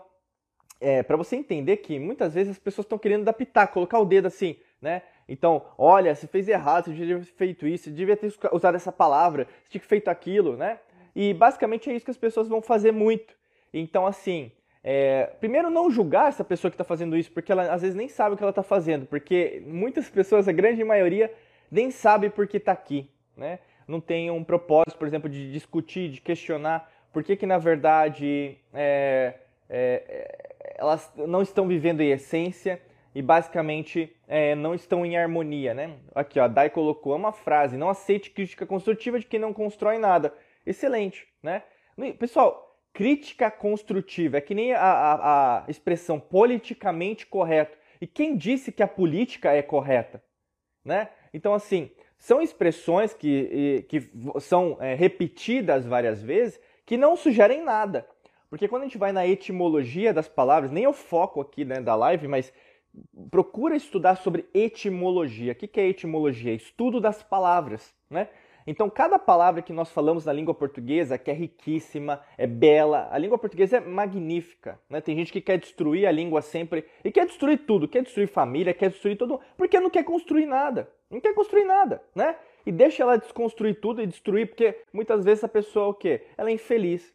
[0.78, 4.26] é, para você entender que muitas vezes as pessoas estão querendo adaptar, colocar o dedo
[4.26, 5.00] assim, né?
[5.26, 8.92] Então, olha, você fez errado, você devia ter feito isso, você devia ter usado essa
[8.92, 10.78] palavra, você tinha feito aquilo, né?
[11.16, 13.34] E basicamente é isso que as pessoas vão fazer muito.
[13.72, 14.52] Então, assim,
[14.84, 18.08] é, primeiro não julgar essa pessoa que está fazendo isso, porque ela às vezes nem
[18.08, 21.32] sabe o que ela está fazendo, porque muitas pessoas, a grande maioria,
[21.72, 23.58] nem sabe por que está aqui, né?
[23.86, 28.56] Não tem um propósito, por exemplo, de discutir, de questionar por que, que na verdade
[28.72, 29.34] é,
[29.68, 32.80] é, elas não estão vivendo em essência
[33.14, 35.98] e basicamente é, não estão em harmonia, né?
[36.14, 39.98] Aqui, ó, a Dai colocou uma frase: não aceite crítica construtiva de quem não constrói
[39.98, 40.32] nada
[40.64, 41.62] excelente, né?
[42.18, 47.76] Pessoal, crítica construtiva é que nem a, a, a expressão politicamente correto.
[48.00, 50.22] E quem disse que a política é correta,
[50.84, 51.10] né?
[51.32, 51.90] Então, assim,
[52.22, 54.08] são expressões que, que
[54.40, 58.06] são é, repetidas várias vezes que não sugerem nada.
[58.48, 61.96] Porque quando a gente vai na etimologia das palavras, nem eu foco aqui né, da
[61.96, 62.52] live, mas
[63.28, 65.50] procura estudar sobre etimologia.
[65.50, 66.54] O que é etimologia?
[66.54, 68.28] Estudo das palavras, né?
[68.66, 73.18] Então, cada palavra que nós falamos na língua portuguesa, que é riquíssima, é bela, a
[73.18, 74.78] língua portuguesa é magnífica.
[74.88, 75.00] Né?
[75.00, 78.74] Tem gente que quer destruir a língua sempre e quer destruir tudo, quer destruir família,
[78.74, 80.88] quer destruir todo porque não quer construir nada.
[81.12, 82.36] Não quer construir nada, né?
[82.64, 86.22] E deixa ela desconstruir tudo e destruir, porque muitas vezes a pessoa o quê?
[86.38, 87.14] Ela é infeliz,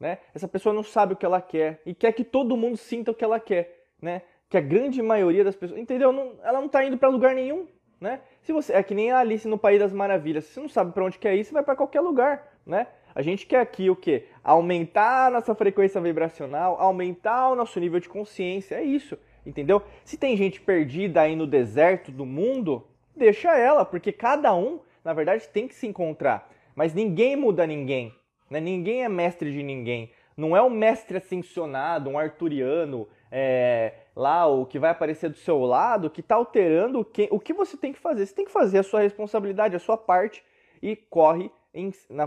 [0.00, 0.18] né?
[0.34, 3.14] Essa pessoa não sabe o que ela quer e quer que todo mundo sinta o
[3.14, 4.22] que ela quer, né?
[4.48, 6.10] Que a grande maioria das pessoas, entendeu?
[6.10, 7.68] Não, ela não está indo para lugar nenhum,
[8.00, 8.20] né?
[8.42, 10.92] Se você é que nem a Alice no País das Maravilhas, se você não sabe
[10.92, 12.86] para onde quer ir, você vai para qualquer lugar, né?
[13.14, 14.26] A gente quer aqui o quê?
[14.44, 19.82] Aumentar a nossa frequência vibracional, aumentar o nosso nível de consciência, é isso, entendeu?
[20.04, 25.14] Se tem gente perdida aí no deserto do mundo, deixa ela, porque cada um, na
[25.14, 26.50] verdade, tem que se encontrar.
[26.74, 28.14] Mas ninguém muda ninguém,
[28.50, 28.60] né?
[28.60, 30.10] Ninguém é mestre de ninguém.
[30.36, 35.58] Não é um mestre ascensionado, um arturiano, é, lá o que vai aparecer do seu
[35.60, 38.24] lado que está alterando o que, o que você tem que fazer.
[38.24, 40.42] Você tem que fazer a sua responsabilidade, a sua parte
[40.82, 41.50] e corre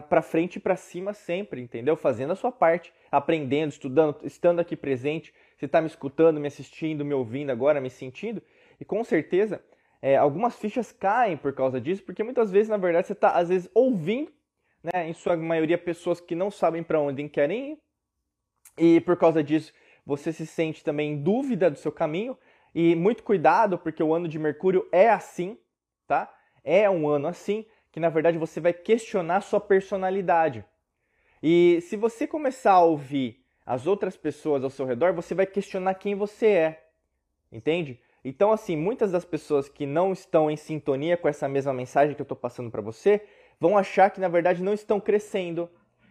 [0.08, 1.96] para frente e para cima sempre, entendeu?
[1.96, 5.34] Fazendo a sua parte, aprendendo, estudando, estando aqui presente.
[5.58, 8.42] Você está me escutando, me assistindo, me ouvindo agora, me sentindo.
[8.80, 9.60] E com certeza
[10.02, 13.50] é, algumas fichas caem por causa disso, porque muitas vezes, na verdade, você está, às
[13.50, 14.32] vezes, ouvindo,
[14.84, 17.80] né, em sua maioria, pessoas que não sabem para onde querem ir.
[18.78, 19.74] E por causa disso,
[20.10, 22.36] você se sente também em dúvida do seu caminho.
[22.74, 25.58] E muito cuidado, porque o ano de Mercúrio é assim,
[26.08, 26.34] tá?
[26.64, 30.66] É um ano assim, que na verdade você vai questionar sua personalidade.
[31.42, 35.94] E se você começar a ouvir as outras pessoas ao seu redor, você vai questionar
[35.94, 36.90] quem você é.
[37.52, 38.00] Entende?
[38.24, 42.22] Então, assim, muitas das pessoas que não estão em sintonia com essa mesma mensagem que
[42.22, 43.24] eu estou passando para você
[43.60, 45.70] vão achar que na verdade não estão crescendo,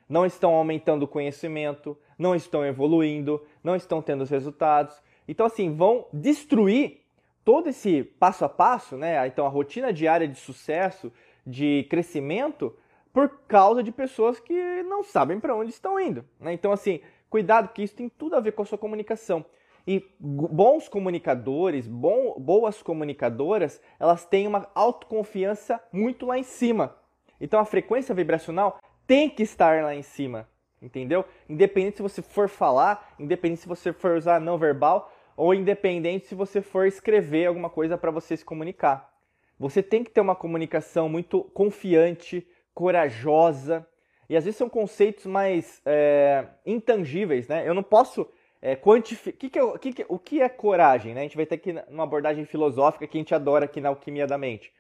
[0.09, 5.01] não estão aumentando o conhecimento, não estão evoluindo, não estão tendo os resultados.
[5.27, 7.03] Então, assim, vão destruir
[7.45, 9.27] todo esse passo a passo, né?
[9.27, 11.13] Então, a rotina diária de sucesso,
[11.47, 12.75] de crescimento,
[13.13, 16.25] por causa de pessoas que não sabem para onde estão indo.
[16.41, 16.53] Né?
[16.53, 19.45] Então, assim, cuidado, que isso tem tudo a ver com a sua comunicação.
[19.87, 26.95] E bons comunicadores, bom, boas comunicadoras, elas têm uma autoconfiança muito lá em cima.
[27.41, 30.47] Então a frequência vibracional tem que estar lá em cima,
[30.83, 31.25] entendeu?
[31.49, 36.35] Independente se você for falar, independente se você for usar não verbal, ou independente se
[36.35, 39.11] você for escrever alguma coisa para você se comunicar.
[39.59, 43.87] Você tem que ter uma comunicação muito confiante, corajosa,
[44.29, 47.67] e às vezes são conceitos mais é, intangíveis, né?
[47.67, 48.29] Eu não posso
[48.61, 49.39] é, quantificar.
[49.39, 49.49] Que
[49.93, 51.15] que o que é coragem?
[51.15, 51.21] Né?
[51.21, 54.27] A gente vai ter aqui numa abordagem filosófica que a gente adora aqui na Alquimia
[54.27, 54.71] da Mente.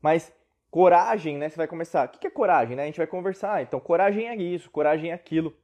[0.00, 0.32] Mas
[0.72, 1.50] Coragem, né?
[1.50, 2.06] Você vai começar.
[2.06, 2.84] O que é coragem, né?
[2.84, 3.60] A gente vai conversar.
[3.60, 5.54] então, coragem é isso, coragem é aquilo.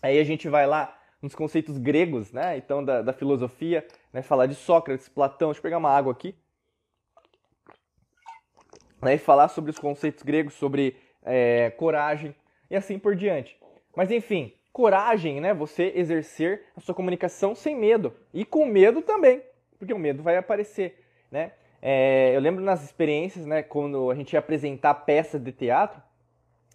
[0.00, 2.56] Aí a gente vai lá nos conceitos gregos, né?
[2.56, 4.22] Então, da, da filosofia, né?
[4.22, 5.48] Falar de Sócrates, Platão.
[5.48, 6.36] Deixa eu pegar uma água aqui.
[9.02, 12.32] Aí falar sobre os conceitos gregos, sobre é, coragem
[12.70, 13.58] e assim por diante.
[13.96, 15.52] Mas enfim, coragem, né?
[15.52, 18.14] Você exercer a sua comunicação sem medo.
[18.32, 19.42] E com medo também,
[19.80, 21.54] porque o medo vai aparecer, né?
[21.80, 26.02] É, eu lembro nas experiências, né, quando a gente ia apresentar peça de teatro,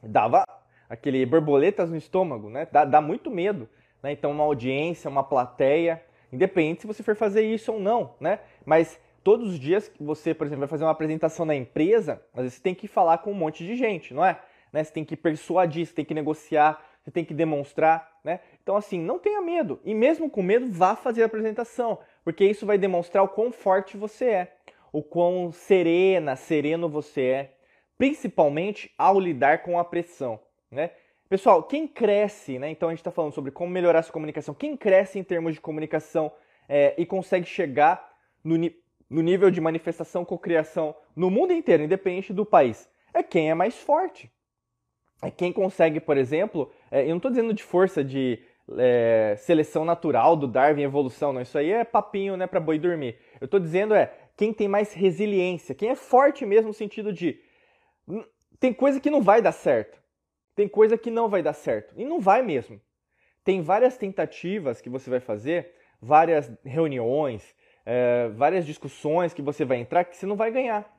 [0.01, 0.43] dava
[0.89, 2.67] aquele borboletas no estômago, né?
[2.71, 3.67] Dá, dá muito medo,
[4.01, 4.11] né?
[4.11, 8.39] Então uma audiência, uma plateia, independente se você for fazer isso ou não, né?
[8.65, 12.43] Mas todos os dias que você, por exemplo, vai fazer uma apresentação na empresa, às
[12.43, 14.39] vezes você tem que falar com um monte de gente, não é?
[14.71, 14.83] Né?
[14.83, 18.39] Você tem que persuadir, você tem que negociar, você tem que demonstrar, né?
[18.61, 19.79] Então, assim, não tenha medo.
[19.83, 23.97] E mesmo com medo, vá fazer a apresentação, porque isso vai demonstrar o quão forte
[23.97, 24.53] você é,
[24.93, 27.53] o quão serena, sereno você é,
[27.97, 30.39] principalmente ao lidar com a pressão,
[30.71, 30.91] né?
[31.27, 32.69] Pessoal, quem cresce, né?
[32.69, 34.53] Então a gente está falando sobre como melhorar a sua comunicação.
[34.53, 36.32] Quem cresce em termos de comunicação
[36.69, 38.56] é, e consegue chegar no,
[39.10, 43.75] no nível de manifestação, cocriação no mundo inteiro, independente do país, é quem é mais
[43.79, 44.32] forte.
[45.23, 48.39] É quem consegue, por exemplo, é, eu não estou dizendo de força de
[48.77, 51.41] é, seleção natural do Darwin, evolução, não.
[51.41, 53.17] Isso aí é papinho, né, para boi dormir.
[53.39, 57.39] Eu estou dizendo é quem tem mais resiliência, quem é forte mesmo no sentido de
[58.60, 60.02] tem coisa que não vai dar certo,
[60.56, 62.80] tem coisa que não vai dar certo e não vai mesmo.
[63.43, 67.54] Tem várias tentativas que você vai fazer, várias reuniões,
[67.86, 70.89] é, várias discussões que você vai entrar que você não vai ganhar.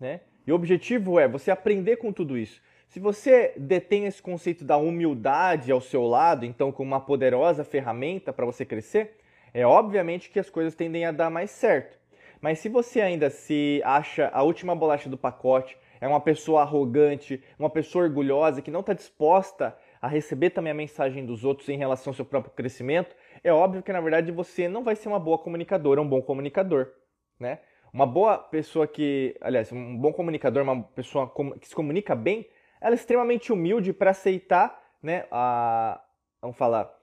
[0.00, 0.20] Né?
[0.46, 2.62] E o objetivo é você aprender com tudo isso.
[2.88, 8.32] Se você detém esse conceito da humildade ao seu lado, então com uma poderosa ferramenta
[8.32, 9.18] para você crescer,
[9.52, 11.98] é obviamente que as coisas tendem a dar mais certo.
[12.40, 17.42] Mas se você ainda se acha a última bolacha do pacote, é uma pessoa arrogante,
[17.58, 21.76] uma pessoa orgulhosa que não está disposta a receber também a mensagem dos outros em
[21.76, 25.18] relação ao seu próprio crescimento, é óbvio que na verdade você não vai ser uma
[25.18, 26.92] boa comunicadora, um bom comunicador,
[27.38, 27.58] né?
[27.92, 32.46] Uma boa pessoa que, aliás, um bom comunicador, uma pessoa que se comunica bem,
[32.80, 36.00] ela é extremamente humilde para aceitar, né, a,
[36.40, 36.94] vamos falar,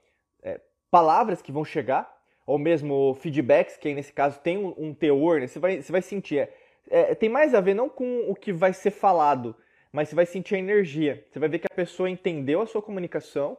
[0.44, 2.15] é, palavras que vão chegar,
[2.46, 6.02] ou mesmo feedbacks, que nesse caso tem um, um teor, né, você, vai, você vai
[6.02, 6.50] sentir, é,
[6.90, 9.56] é, tem mais a ver não com o que vai ser falado,
[9.92, 11.26] mas você vai sentir a energia.
[11.30, 13.58] Você vai ver que a pessoa entendeu a sua comunicação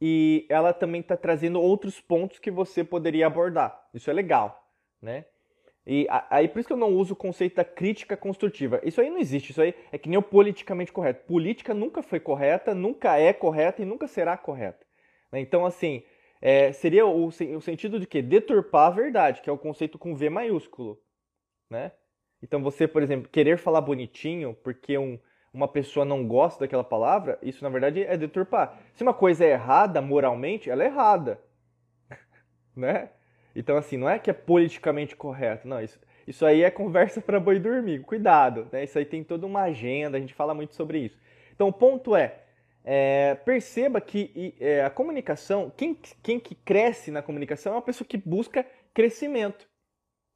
[0.00, 3.88] e ela também está trazendo outros pontos que você poderia abordar.
[3.92, 4.70] Isso é legal,
[5.00, 5.24] né?
[5.90, 8.78] E aí por isso que eu não uso o conceito da crítica construtiva.
[8.84, 11.26] Isso aí não existe, isso aí é que nem o politicamente correto.
[11.26, 14.86] Política nunca foi correta, nunca é correta e nunca será correta.
[15.32, 15.40] Né?
[15.40, 16.02] Então, assim,
[16.40, 20.14] é, seria o, o, sentido de que deturpar a verdade, que é o conceito com
[20.14, 21.00] V maiúsculo,
[21.68, 21.92] né?
[22.42, 25.18] Então você, por exemplo, querer falar bonitinho porque um,
[25.52, 28.78] uma pessoa não gosta daquela palavra, isso na verdade é deturpar.
[28.94, 31.40] Se uma coisa é errada moralmente, ela é errada.
[32.76, 33.10] né?
[33.56, 35.82] Então, assim, não é que é politicamente correto, não.
[35.82, 38.02] Isso, isso aí é conversa para boi dormir.
[38.02, 38.84] Cuidado, né?
[38.84, 41.18] Isso aí tem toda uma agenda, a gente fala muito sobre isso.
[41.52, 42.44] Então, o ponto é,
[42.84, 48.06] é perceba que é, a comunicação, quem, quem que cresce na comunicação é uma pessoa
[48.06, 49.68] que busca crescimento.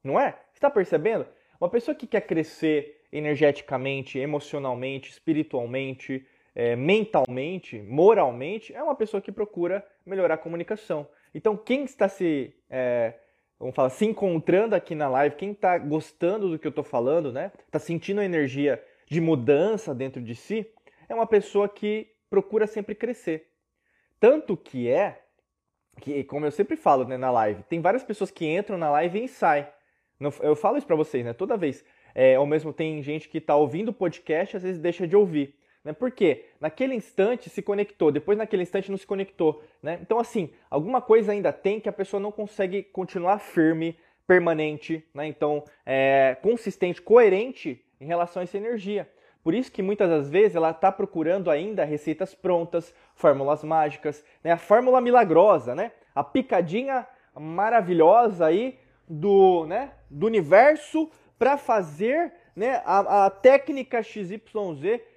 [0.03, 0.37] Não é?
[0.53, 1.25] Está percebendo?
[1.59, 6.25] Uma pessoa que quer crescer energeticamente, emocionalmente, espiritualmente,
[6.55, 11.07] é, mentalmente, moralmente, é uma pessoa que procura melhorar a comunicação.
[11.33, 13.13] Então, quem está se, é,
[13.59, 17.31] vamos falar, se encontrando aqui na live, quem está gostando do que eu estou falando,
[17.31, 17.51] né?
[17.65, 20.67] Está sentindo a energia de mudança dentro de si,
[21.07, 23.51] é uma pessoa que procura sempre crescer.
[24.19, 25.21] Tanto que é
[26.01, 29.23] que, como eu sempre falo né, na live, tem várias pessoas que entram na live
[29.23, 29.67] e saem.
[30.41, 31.31] Eu falo isso para vocês, né?
[31.31, 31.85] Toda vez.
[32.15, 35.53] É, ao mesmo tem gente que está ouvindo o podcast, às vezes deixa de ouvir.
[35.83, 35.93] Né?
[35.93, 36.45] Por quê?
[36.59, 39.63] Naquele instante se conectou, depois naquele instante não se conectou.
[39.79, 39.99] Né?
[40.01, 45.27] Então, assim, alguma coisa ainda tem que a pessoa não consegue continuar firme, permanente, né?
[45.27, 49.07] então é, consistente, coerente em relação a essa energia.
[49.43, 54.51] Por isso que muitas das vezes ela está procurando ainda receitas prontas, fórmulas mágicas, né?
[54.51, 55.91] a fórmula milagrosa, né?
[56.15, 64.39] a picadinha maravilhosa aí do, né, do universo para fazer né, a, a, técnica XYZ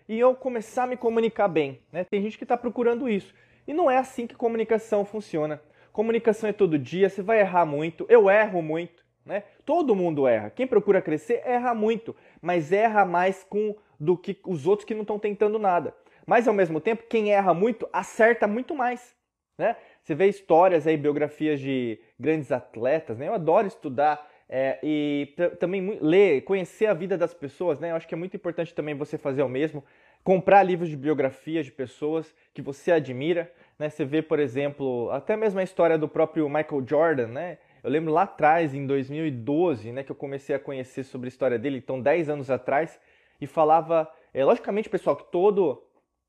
[0.09, 1.81] e eu começar a me comunicar bem.
[1.93, 2.05] Né?
[2.05, 3.35] Tem gente que está procurando isso.
[3.67, 5.61] E não é assim que comunicação funciona.
[5.93, 9.05] Comunicação é todo dia, você vai errar muito, eu erro muito.
[9.25, 9.43] Né?
[9.65, 10.51] Todo mundo erra.
[10.51, 15.03] Quem procura crescer erra muito, mas erra mais com do que os outros que não
[15.03, 15.95] estão tentando nada.
[16.27, 19.15] Mas ao mesmo tempo, quem erra muito acerta muito mais.
[19.59, 19.77] Né?
[20.03, 23.29] Você vê histórias aí, biografias de grandes atletas, né?
[23.29, 27.91] Eu adoro estudar é, e também ler, conhecer a vida das pessoas, né?
[27.91, 29.83] Eu acho que é muito importante também você fazer o mesmo.
[30.23, 33.89] Comprar livros de biografias de pessoas que você admira, né?
[33.89, 37.59] Você vê, por exemplo, até mesmo a história do próprio Michael Jordan, né?
[37.83, 41.57] Eu lembro lá atrás, em 2012, né, que eu comecei a conhecer sobre a história
[41.57, 42.99] dele, então 10 anos atrás,
[43.41, 45.83] e falava, é, logicamente, pessoal, que todo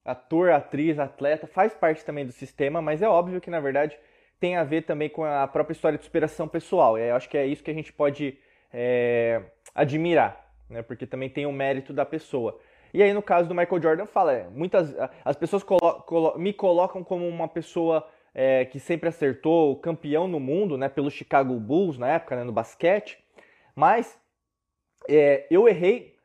[0.08, 4.00] ator, atriz, atleta, faz parte também do sistema, mas é óbvio que na verdade
[4.40, 6.98] tem a ver também com a própria história de superação pessoal.
[6.98, 8.38] Eu acho que é isso que a gente pode
[8.72, 9.42] é,
[9.76, 10.82] admirar, né?
[10.82, 12.58] Porque também tem o mérito da pessoa.
[12.94, 16.54] E aí no caso do Michael Jordan fala, é, muitas as pessoas colo colo me
[16.54, 20.88] colocam como uma pessoa é, que sempre acertou, campeão no mundo, né?
[20.88, 23.18] Pelo Chicago Bulls na época, né, no basquete.
[23.76, 24.18] Mas
[25.10, 26.17] é, eu errei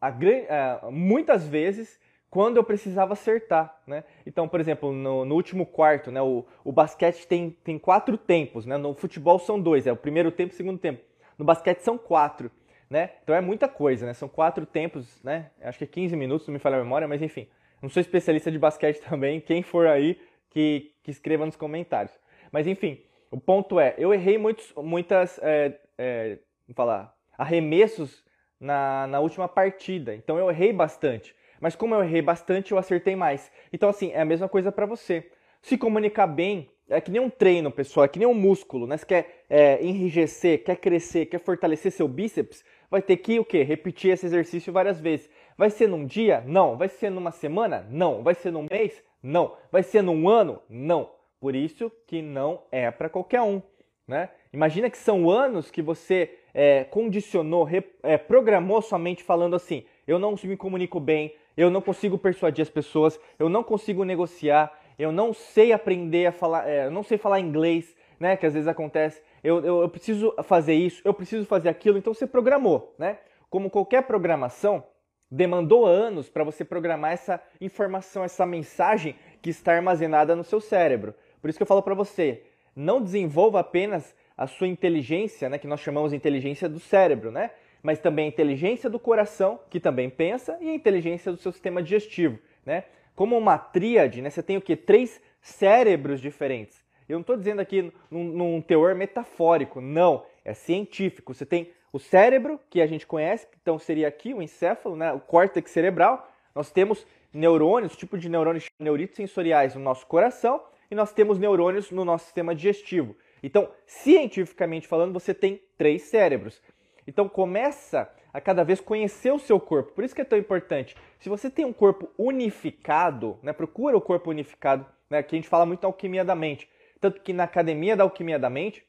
[0.00, 4.04] a, a, muitas vezes quando eu precisava acertar, né?
[4.26, 8.66] Então, por exemplo, no, no último quarto, né, o, o, basquete tem, tem quatro tempos,
[8.66, 8.76] né?
[8.76, 11.02] No futebol são dois, é o primeiro tempo e o segundo tempo.
[11.38, 12.50] No basquete são quatro,
[12.90, 13.12] né?
[13.22, 14.12] Então é muita coisa, né?
[14.12, 15.50] São quatro tempos, né?
[15.62, 17.48] Acho que é 15 minutos, não me falha a memória, mas enfim.
[17.80, 22.12] Não sou especialista de basquete também, quem for aí que, que escreva nos comentários.
[22.50, 26.38] Mas enfim, o ponto é, eu errei muitos, muitas, é, é,
[26.74, 28.25] falar, arremessos
[28.60, 30.14] na, na última partida.
[30.14, 31.34] Então eu errei bastante.
[31.60, 33.50] Mas como eu errei bastante, eu acertei mais.
[33.72, 35.30] Então, assim, é a mesma coisa para você.
[35.62, 38.96] Se comunicar bem é que nem um treino, pessoal, é que nem um músculo, né?
[38.96, 43.64] Você quer é, enrijecer, quer crescer, quer fortalecer seu bíceps, vai ter que o quê?
[43.64, 45.28] Repetir esse exercício várias vezes.
[45.58, 46.44] Vai ser num dia?
[46.46, 46.76] Não.
[46.76, 47.86] Vai ser numa semana?
[47.90, 48.22] Não.
[48.22, 49.02] Vai ser num mês?
[49.22, 49.56] Não.
[49.72, 50.62] Vai ser num ano?
[50.68, 51.10] Não.
[51.40, 53.60] Por isso que não é para qualquer um,
[54.06, 54.30] né?
[54.52, 57.68] Imagina que são anos que você é, condicionou,
[58.02, 62.62] é, programou sua mente falando assim: eu não me comunico bem, eu não consigo persuadir
[62.62, 67.02] as pessoas, eu não consigo negociar, eu não sei aprender a falar, é, eu não
[67.02, 68.38] sei falar inglês, né?
[68.38, 69.20] Que às vezes acontece.
[69.44, 71.98] Eu, eu, eu preciso fazer isso, eu preciso fazer aquilo.
[71.98, 73.18] Então você programou, né?
[73.50, 74.82] Como qualquer programação,
[75.30, 81.14] demandou anos para você programar essa informação, essa mensagem que está armazenada no seu cérebro.
[81.38, 85.66] Por isso que eu falo para você, não desenvolva apenas a sua inteligência, né, que
[85.66, 87.50] nós chamamos de inteligência do cérebro, né?
[87.82, 91.82] Mas também a inteligência do coração, que também pensa, e a inteligência do seu sistema
[91.82, 92.84] digestivo, né?
[93.14, 94.76] Como uma tríade, né, você tem o que?
[94.76, 96.84] Três cérebros diferentes.
[97.08, 100.26] Eu não estou dizendo aqui num, num teor metafórico, não.
[100.44, 101.32] É científico.
[101.32, 105.20] Você tem o cérebro, que a gente conhece, então seria aqui o encéfalo, né, o
[105.20, 106.28] córtex cerebral.
[106.54, 111.90] Nós temos neurônios, tipo de neurônios neuritos sensoriais no nosso coração, e nós temos neurônios
[111.90, 113.16] no nosso sistema digestivo.
[113.42, 116.62] Então, cientificamente falando, você tem três cérebros.
[117.06, 119.92] Então, começa a cada vez conhecer o seu corpo.
[119.92, 120.96] Por isso que é tão importante.
[121.18, 125.48] Se você tem um corpo unificado, né, procura o corpo unificado, né, que a gente
[125.48, 126.68] fala muito da alquimia da mente.
[127.00, 128.84] Tanto que na academia da alquimia da mente,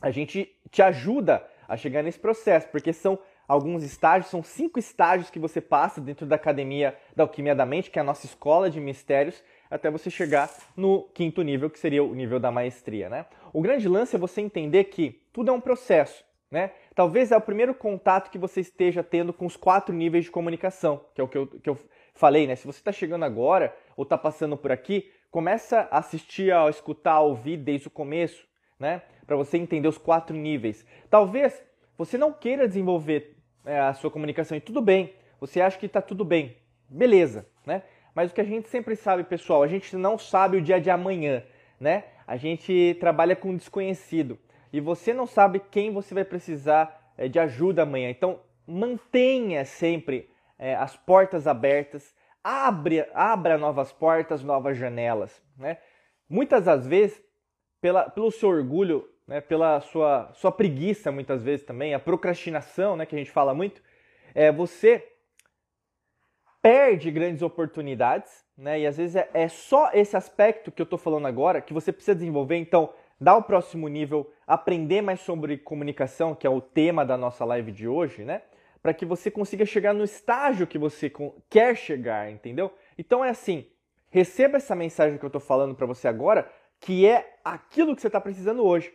[0.00, 5.30] a gente te ajuda a chegar nesse processo, porque são alguns estágios, são cinco estágios
[5.30, 8.70] que você passa dentro da academia da alquimia da mente, que é a nossa escola
[8.70, 9.42] de mistérios,
[9.74, 13.26] até você chegar no quinto nível, que seria o nível da maestria, né?
[13.52, 16.70] O grande lance é você entender que tudo é um processo, né?
[16.94, 21.04] Talvez é o primeiro contato que você esteja tendo com os quatro níveis de comunicação,
[21.12, 21.76] que é o que eu, que eu
[22.14, 22.54] falei, né?
[22.54, 27.14] Se você está chegando agora ou está passando por aqui, começa a assistir, a escutar,
[27.14, 28.46] a ouvir desde o começo,
[28.78, 29.02] né?
[29.26, 30.86] Para você entender os quatro níveis.
[31.10, 31.60] Talvez
[31.98, 36.00] você não queira desenvolver é, a sua comunicação e tudo bem, você acha que está
[36.00, 36.56] tudo bem,
[36.88, 37.82] beleza, né?
[38.14, 40.90] Mas o que a gente sempre sabe, pessoal, a gente não sabe o dia de
[40.90, 41.42] amanhã,
[41.80, 42.04] né?
[42.26, 44.38] A gente trabalha com desconhecido
[44.72, 48.08] e você não sabe quem você vai precisar é, de ajuda amanhã.
[48.08, 55.78] Então, mantenha sempre é, as portas abertas, abre, abra novas portas, novas janelas, né?
[56.28, 57.22] Muitas das vezes,
[57.80, 63.06] pela, pelo seu orgulho, né, pela sua, sua preguiça, muitas vezes também, a procrastinação, né,
[63.06, 63.82] que a gente fala muito,
[64.34, 65.06] é, você
[66.64, 68.80] perde grandes oportunidades, né?
[68.80, 71.92] E às vezes é, é só esse aspecto que eu estou falando agora que você
[71.92, 72.56] precisa desenvolver.
[72.56, 72.88] Então,
[73.20, 77.70] dar o próximo nível, aprender mais sobre comunicação, que é o tema da nossa live
[77.70, 78.40] de hoje, né?
[78.82, 81.12] Para que você consiga chegar no estágio que você
[81.50, 82.72] quer chegar, entendeu?
[82.96, 83.66] Então é assim,
[84.08, 86.50] receba essa mensagem que eu estou falando para você agora,
[86.80, 88.90] que é aquilo que você está precisando hoje.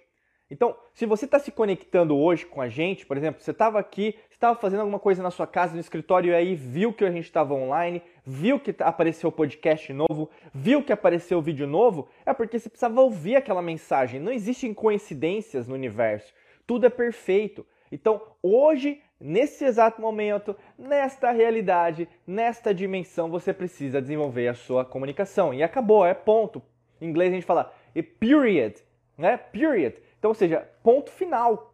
[0.52, 4.16] Então, se você está se conectando hoje com a gente, por exemplo, você estava aqui,
[4.32, 7.26] estava fazendo alguma coisa na sua casa, no escritório, e aí viu que a gente
[7.26, 12.34] estava online, viu que apareceu o podcast novo, viu que apareceu o vídeo novo, é
[12.34, 14.20] porque você precisava ouvir aquela mensagem.
[14.20, 16.34] Não existem coincidências no universo.
[16.66, 17.64] Tudo é perfeito.
[17.92, 25.54] Então, hoje, nesse exato momento, nesta realidade, nesta dimensão, você precisa desenvolver a sua comunicação.
[25.54, 26.60] E acabou, é ponto.
[27.00, 27.72] Em inglês a gente fala
[28.20, 28.76] period,
[29.18, 29.38] né?
[29.38, 29.96] Period.
[30.20, 31.74] Então, ou seja, ponto final.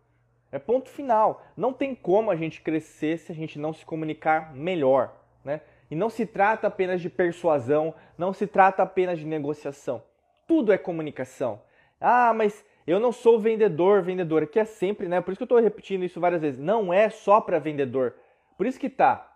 [0.51, 1.43] É ponto final.
[1.57, 5.61] Não tem como a gente crescer se a gente não se comunicar melhor, né?
[5.91, 10.01] E não se trata apenas de persuasão, não se trata apenas de negociação.
[10.47, 11.61] Tudo é comunicação.
[11.99, 15.19] Ah, mas eu não sou vendedor, vendedor, que é sempre, né?
[15.21, 16.59] Por isso que eu estou repetindo isso várias vezes.
[16.59, 18.15] Não é só para vendedor.
[18.57, 19.35] Por isso que tá.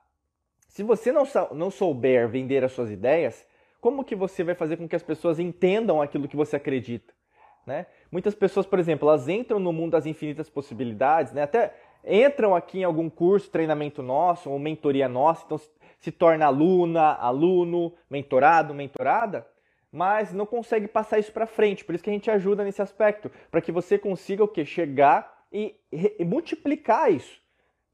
[0.68, 3.46] Se você não, não souber vender as suas ideias,
[3.82, 7.14] como que você vai fazer com que as pessoas entendam aquilo que você acredita?
[7.66, 7.86] Né?
[8.12, 11.44] Muitas pessoas, por exemplo, elas entram no mundo das infinitas possibilidades, né?
[11.44, 11.74] até
[12.06, 15.60] entram aqui em algum curso, treinamento nosso, ou mentoria nossa, então
[16.00, 19.46] se torna aluna, aluno, mentorado, mentorada,
[19.92, 21.84] mas não consegue passar isso para frente.
[21.84, 25.46] Por isso que a gente ajuda nesse aspecto, para que você consiga o que chegar
[25.52, 27.42] e, e, multiplicar isso,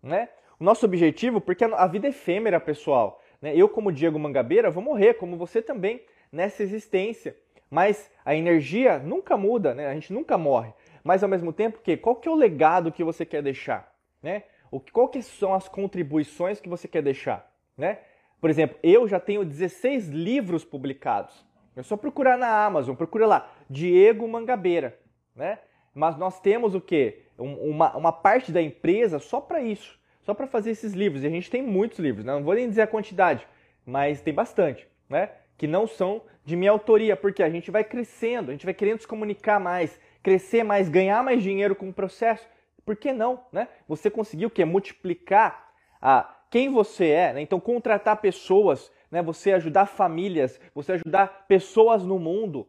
[0.03, 0.29] né?
[0.59, 3.21] O nosso objetivo, porque a vida é efêmera, pessoal.
[3.41, 3.53] Né?
[3.55, 6.01] Eu, como Diego Mangabeira, vou morrer, como você também,
[6.31, 7.35] nessa existência.
[7.69, 9.87] Mas a energia nunca muda, né?
[9.87, 10.73] A gente nunca morre.
[11.03, 14.43] Mas ao mesmo tempo, que qual que é o legado que você quer deixar, né?
[14.71, 17.99] O qual que são as contribuições que você quer deixar, né?
[18.41, 21.45] Por exemplo, eu já tenho 16 livros publicados.
[21.75, 24.97] É só procurar na Amazon, procura lá, Diego Mangabeira,
[25.35, 25.59] né?
[25.93, 27.23] Mas nós temos o quê?
[27.37, 31.23] Uma, uma parte da empresa só para isso, só para fazer esses livros.
[31.23, 32.33] E a gente tem muitos livros, né?
[32.33, 33.47] não vou nem dizer a quantidade,
[33.85, 35.31] mas tem bastante, né?
[35.57, 38.99] Que não são de minha autoria, porque a gente vai crescendo, a gente vai querendo
[38.99, 42.47] se comunicar mais, crescer mais, ganhar mais dinheiro com o processo.
[42.85, 43.67] Por que não, né?
[43.87, 44.63] Você conseguiu o quê?
[44.63, 47.41] Multiplicar a quem você é, né?
[47.41, 49.21] Então contratar pessoas né?
[49.21, 52.67] Você ajudar famílias, você ajudar pessoas no mundo.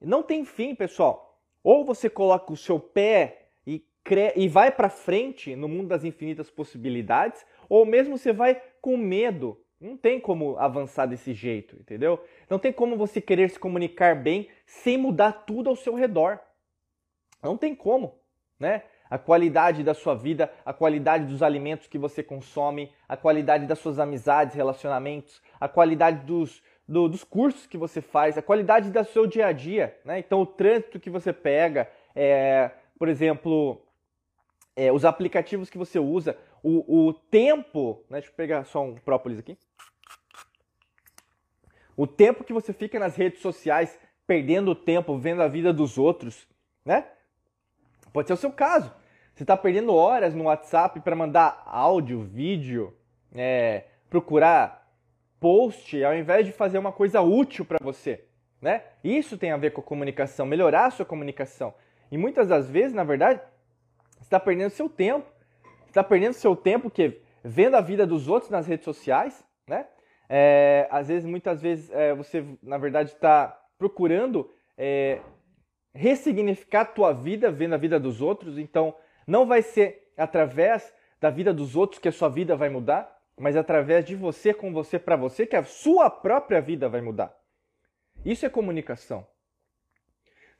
[0.00, 1.36] Não tem fim, pessoal.
[1.64, 4.32] Ou você coloca o seu pé e, cre...
[4.36, 9.60] e vai para frente no mundo das infinitas possibilidades, ou mesmo você vai com medo.
[9.80, 12.22] Não tem como avançar desse jeito, entendeu?
[12.48, 16.38] Não tem como você querer se comunicar bem sem mudar tudo ao seu redor.
[17.42, 18.18] Não tem como,
[18.58, 18.82] né?
[19.10, 23.80] a qualidade da sua vida, a qualidade dos alimentos que você consome, a qualidade das
[23.80, 29.04] suas amizades, relacionamentos, a qualidade dos, do, dos cursos que você faz, a qualidade do
[29.04, 29.98] seu dia a dia.
[30.04, 30.20] Né?
[30.20, 33.82] Então, o trânsito que você pega, é, por exemplo,
[34.76, 38.04] é, os aplicativos que você usa, o, o tempo.
[38.08, 38.18] Né?
[38.18, 39.58] Deixa eu pegar só um própolis aqui.
[42.00, 46.48] O tempo que você fica nas redes sociais, perdendo tempo, vendo a vida dos outros,
[46.82, 47.04] né?
[48.10, 48.90] Pode ser o seu caso.
[49.34, 52.96] Você está perdendo horas no WhatsApp para mandar áudio, vídeo,
[53.34, 54.90] é, procurar
[55.38, 58.24] post, ao invés de fazer uma coisa útil para você.
[58.62, 58.82] Né?
[59.04, 61.74] Isso tem a ver com a comunicação, melhorar a sua comunicação.
[62.10, 63.42] E muitas das vezes, na verdade,
[64.12, 65.30] você está perdendo seu tempo.
[65.82, 69.44] Você está perdendo seu tempo que vendo a vida dos outros nas redes sociais?
[70.32, 75.20] É, às vezes, muitas vezes, é, você, na verdade, está procurando é,
[75.92, 78.56] ressignificar a tua vida vendo a vida dos outros.
[78.56, 78.94] Então,
[79.26, 83.56] não vai ser através da vida dos outros que a sua vida vai mudar, mas
[83.56, 87.36] através de você com você para você que a sua própria vida vai mudar.
[88.24, 89.26] Isso é comunicação.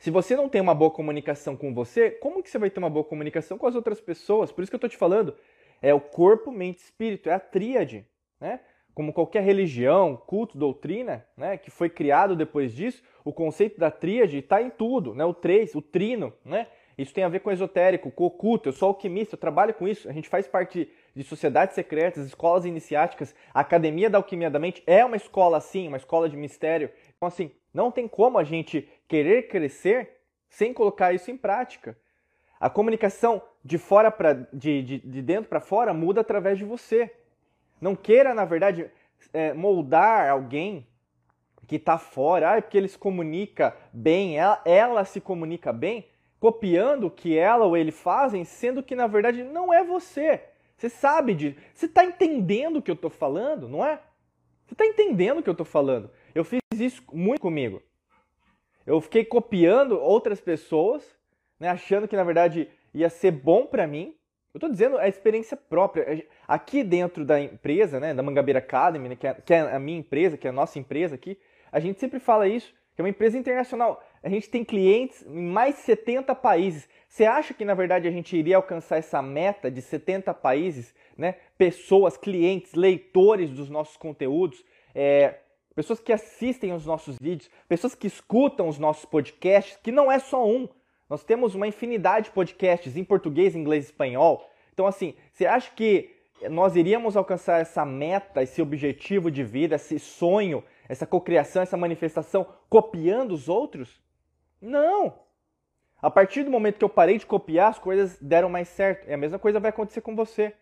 [0.01, 2.91] Se você não tem uma boa comunicação com você, como que você vai ter uma
[2.91, 4.51] boa comunicação com as outras pessoas?
[4.51, 5.37] Por isso que eu estou te falando,
[5.81, 8.05] é o corpo, mente espírito, é a tríade,
[8.41, 8.61] né?
[9.01, 14.37] Como qualquer religião, culto, doutrina, né, que foi criado depois disso, o conceito da tríade
[14.37, 15.25] está em tudo, né?
[15.25, 16.67] O três, o trino, né?
[16.99, 18.69] Isso tem a ver com esotérico, com oculto.
[18.69, 20.07] Eu sou alquimista, eu trabalho com isso.
[20.07, 20.87] A gente faz parte
[21.17, 23.35] de sociedades secretas, escolas iniciáticas.
[23.55, 26.91] A Academia da Alquimia da Mente é uma escola assim, uma escola de mistério.
[27.17, 30.11] Então, assim, não tem como a gente querer crescer
[30.47, 31.97] sem colocar isso em prática.
[32.61, 37.11] A comunicação de fora para de, de, de dentro para fora muda através de você.
[37.81, 38.91] Não queira, na verdade,
[39.33, 40.87] é, moldar alguém
[41.67, 46.07] que está fora, ah, porque ele se comunica bem, ela, ela se comunica bem
[46.41, 50.43] copiando o que ela ou ele fazem, sendo que na verdade não é você.
[50.77, 51.57] Você sabe de.
[51.75, 54.01] Você está entendendo o que eu estou falando, não é?
[54.67, 56.11] Você está entendendo o que eu estou falando.
[56.35, 57.83] Eu fiz isso muito comigo.
[58.87, 61.05] Eu fiquei copiando outras pessoas,
[61.59, 64.17] né, achando que na verdade ia ser bom para mim.
[64.53, 66.27] Eu estou dizendo a experiência própria.
[66.47, 69.99] Aqui dentro da empresa, né, da Mangabeira Academy, né, que, é, que é a minha
[69.99, 71.39] empresa, que é a nossa empresa aqui,
[71.71, 74.03] a gente sempre fala isso, que é uma empresa internacional.
[74.23, 76.89] A gente tem clientes em mais de 70 países.
[77.09, 81.37] Você acha que na verdade a gente iria alcançar essa meta de 70 países, né?
[81.57, 85.39] Pessoas, clientes, leitores dos nossos conteúdos, é,
[85.77, 90.19] pessoas que assistem os nossos vídeos, pessoas que escutam os nossos podcasts, que não é
[90.19, 90.69] só um.
[91.11, 94.49] Nós temos uma infinidade de podcasts em português, inglês e espanhol.
[94.73, 96.17] Então, assim, você acha que
[96.49, 102.47] nós iríamos alcançar essa meta, esse objetivo de vida, esse sonho, essa cocriação, essa manifestação
[102.69, 104.01] copiando os outros?
[104.61, 105.19] Não!
[106.01, 109.09] A partir do momento que eu parei de copiar, as coisas deram mais certo.
[109.09, 110.55] E a mesma coisa vai acontecer com você.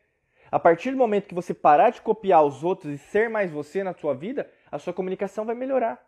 [0.51, 3.85] A partir do momento que você parar de copiar os outros e ser mais você
[3.85, 6.08] na sua vida, a sua comunicação vai melhorar.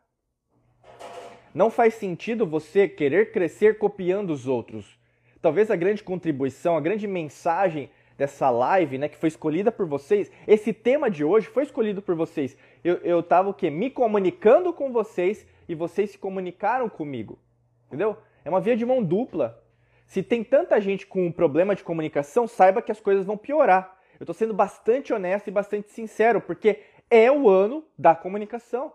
[1.52, 4.98] Não faz sentido você querer crescer copiando os outros.
[5.42, 10.30] Talvez a grande contribuição, a grande mensagem dessa live, né, que foi escolhida por vocês,
[10.46, 12.56] esse tema de hoje foi escolhido por vocês.
[12.84, 13.70] Eu, eu tava o quê?
[13.70, 17.38] Me comunicando com vocês e vocês se comunicaram comigo.
[17.86, 18.16] Entendeu?
[18.44, 19.60] É uma via de mão dupla.
[20.06, 23.96] Se tem tanta gente com um problema de comunicação, saiba que as coisas vão piorar.
[24.18, 28.92] Eu estou sendo bastante honesto e bastante sincero, porque é o ano da comunicação.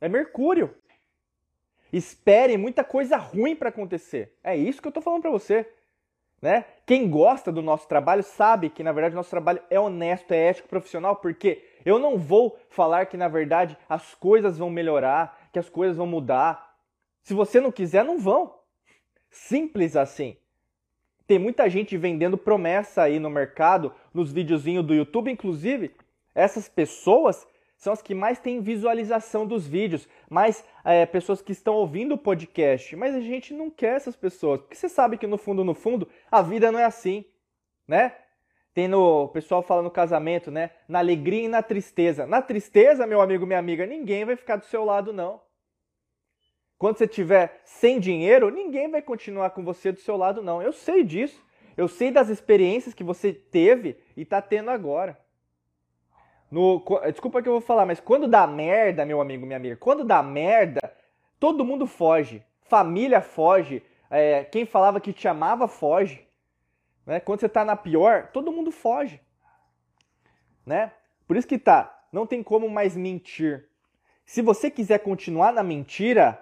[0.00, 0.74] É Mercúrio.
[1.92, 4.34] Espere muita coisa ruim para acontecer.
[4.42, 5.68] É isso que eu estou falando para você.
[6.40, 6.64] Né?
[6.86, 10.68] Quem gosta do nosso trabalho sabe que, na verdade, nosso trabalho é honesto, é ético,
[10.68, 15.68] profissional, porque eu não vou falar que, na verdade, as coisas vão melhorar, que as
[15.68, 16.74] coisas vão mudar.
[17.22, 18.54] Se você não quiser, não vão.
[19.30, 20.36] Simples assim.
[21.26, 25.94] Tem muita gente vendendo promessa aí no mercado, nos videozinhos do YouTube, inclusive,
[26.34, 27.46] essas pessoas
[27.82, 32.18] são as que mais têm visualização dos vídeos, mais é, pessoas que estão ouvindo o
[32.18, 32.94] podcast.
[32.94, 36.08] Mas a gente não quer essas pessoas, porque você sabe que no fundo, no fundo,
[36.30, 37.24] a vida não é assim,
[37.88, 38.14] né?
[38.72, 40.70] Tem no o pessoal fala no casamento, né?
[40.86, 42.24] Na alegria e na tristeza.
[42.24, 45.40] Na tristeza, meu amigo, minha amiga, ninguém vai ficar do seu lado, não.
[46.78, 50.62] Quando você tiver sem dinheiro, ninguém vai continuar com você do seu lado, não.
[50.62, 51.44] Eu sei disso.
[51.76, 55.18] Eu sei das experiências que você teve e está tendo agora.
[56.52, 60.04] No, desculpa que eu vou falar, mas quando dá merda, meu amigo, minha amiga, quando
[60.04, 60.80] dá merda,
[61.40, 62.44] todo mundo foge.
[62.60, 63.82] Família foge.
[64.10, 66.28] É, quem falava que te amava foge.
[67.06, 67.20] Né?
[67.20, 69.18] Quando você tá na pior, todo mundo foge.
[70.66, 70.92] Né?
[71.26, 73.66] Por isso que tá, não tem como mais mentir.
[74.26, 76.38] Se você quiser continuar na mentira,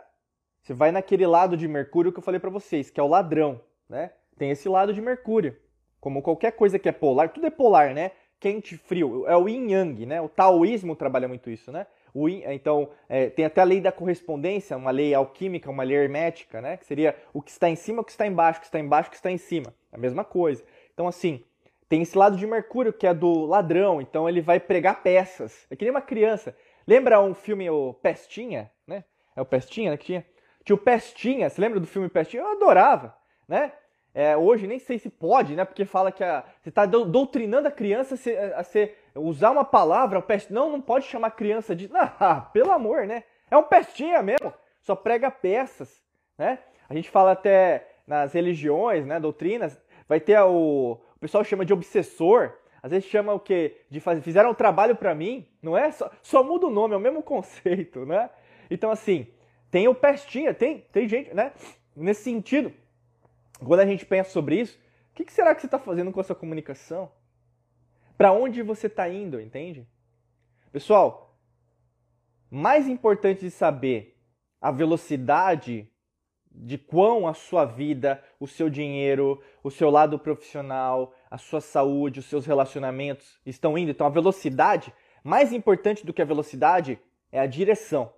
[0.60, 3.60] você vai naquele lado de Mercúrio que eu falei para vocês, que é o ladrão,
[3.88, 4.10] né?
[4.36, 5.56] Tem esse lado de Mercúrio.
[6.00, 8.10] Como qualquer coisa que é polar, tudo é polar, né?
[8.40, 9.26] Quente frio.
[9.28, 10.20] É o yin yang, né?
[10.20, 11.86] O taoísmo trabalha muito isso, né?
[12.16, 16.60] Yin, então, é, tem até a lei da correspondência, uma lei alquímica, uma lei hermética,
[16.60, 16.78] né?
[16.78, 19.08] Que seria o que está em cima, o que está embaixo, o que está embaixo,
[19.08, 19.74] o que está em cima.
[19.92, 20.64] A mesma coisa.
[20.94, 21.44] Então, assim,
[21.88, 24.00] tem esse lado de Mercúrio, que é do ladrão.
[24.00, 25.66] Então, ele vai pregar peças.
[25.70, 26.56] É que nem uma criança.
[26.86, 29.04] Lembra um filme, o Pestinha, né?
[29.36, 29.96] É o Pestinha, né?
[29.96, 30.26] Que tinha.
[30.64, 31.48] Tinha o Pestinha.
[31.48, 32.42] Você lembra do filme Pestinha?
[32.42, 33.16] Eu adorava,
[33.46, 33.72] né?
[34.12, 35.64] É, hoje nem sei se pode, né?
[35.64, 39.64] Porque fala que a, você está doutrinando a criança a, ser, a ser, usar uma
[39.64, 40.24] palavra, o.
[40.50, 41.88] Não, não pode chamar criança de.
[42.18, 43.24] Ah, pelo amor, né?
[43.50, 44.52] É um pestinha mesmo.
[44.80, 46.02] Só prega peças,
[46.36, 46.58] né?
[46.88, 49.20] A gente fala até nas religiões, né?
[49.20, 51.00] Doutrinas, vai ter o.
[51.16, 52.52] O pessoal chama de obsessor.
[52.82, 53.76] Às vezes chama o quê?
[53.90, 54.22] De fazer.
[54.22, 55.92] Fizeram um trabalho para mim, não é?
[55.92, 58.28] Só, só muda o nome, é o mesmo conceito, né?
[58.70, 59.26] Então, assim,
[59.70, 61.52] tem o pestinha, tem, tem gente, né?
[61.94, 62.72] Nesse sentido.
[63.64, 64.78] Quando a gente pensa sobre isso,
[65.10, 67.10] o que, será que você está fazendo com a sua comunicação?
[68.16, 69.86] Para onde você está indo, entende?
[70.72, 71.38] Pessoal,
[72.50, 74.18] mais importante de saber
[74.60, 75.88] a velocidade
[76.52, 82.20] de quão a sua vida, o seu dinheiro, o seu lado profissional, a sua saúde,
[82.20, 83.90] os seus relacionamentos estão indo.
[83.90, 84.92] Então, a velocidade,
[85.22, 86.98] mais importante do que a velocidade,
[87.30, 88.12] é a direção.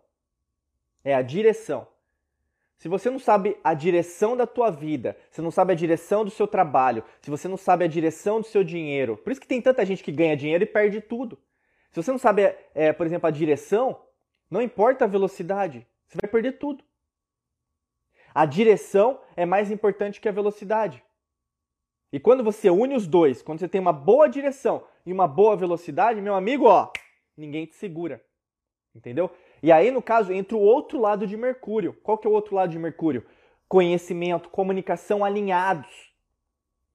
[1.05, 1.87] É a direção.
[2.83, 6.33] Se você não sabe a direção da tua vida, se não sabe a direção do
[6.33, 9.63] seu trabalho, se você não sabe a direção do seu dinheiro, por isso que tem
[9.63, 11.39] tanta gente que ganha dinheiro e perde tudo.
[11.93, 12.43] Se você não sabe,
[12.75, 14.03] é, por exemplo, a direção,
[14.51, 16.83] não importa a velocidade, você vai perder tudo.
[18.35, 21.05] A direção é mais importante que a velocidade.
[22.13, 25.57] E quando você une os dois, quando você tem uma boa direção e uma boa
[25.57, 26.91] velocidade, meu amigo, ó,
[27.37, 28.21] ninguém te segura.
[28.93, 29.31] Entendeu?
[29.63, 31.93] E aí, no caso, entra o outro lado de Mercúrio.
[32.03, 33.25] Qual que é o outro lado de Mercúrio?
[33.69, 36.13] Conhecimento, comunicação alinhados.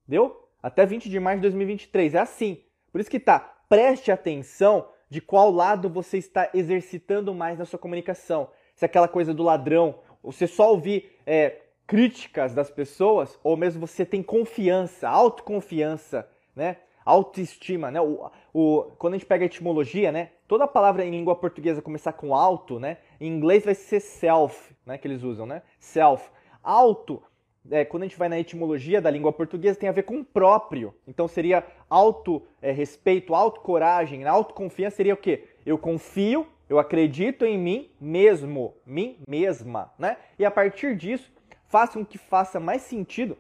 [0.08, 0.50] Deu?
[0.62, 2.16] Até 20 de março de 2023.
[2.16, 2.62] É assim.
[2.92, 3.40] Por isso que tá.
[3.70, 8.50] Preste atenção de qual lado você está exercitando mais na sua comunicação.
[8.76, 13.88] Se é aquela coisa do ladrão, você só ouvir é, críticas das pessoas, ou mesmo
[13.88, 16.78] você tem confiança, autoconfiança, né?
[17.08, 18.02] autoestima, né?
[18.02, 20.32] O, o, quando a gente pega a etimologia, né?
[20.48, 22.98] Toda palavra em língua portuguesa começar com alto, né?
[23.20, 24.98] Em inglês vai ser self, né?
[24.98, 25.62] Que eles usam, né?
[25.78, 26.30] Self.
[26.64, 27.22] Alto,
[27.70, 30.94] é, quando a gente vai na etimologia da língua portuguesa, tem a ver com próprio.
[31.06, 35.50] Então seria auto é, respeito, auto coragem, autoconfiança seria o quê?
[35.66, 40.16] Eu confio, eu acredito em mim mesmo, mim mesma, né?
[40.40, 41.30] E a partir disso,
[41.68, 43.38] faça com que faça mais sentido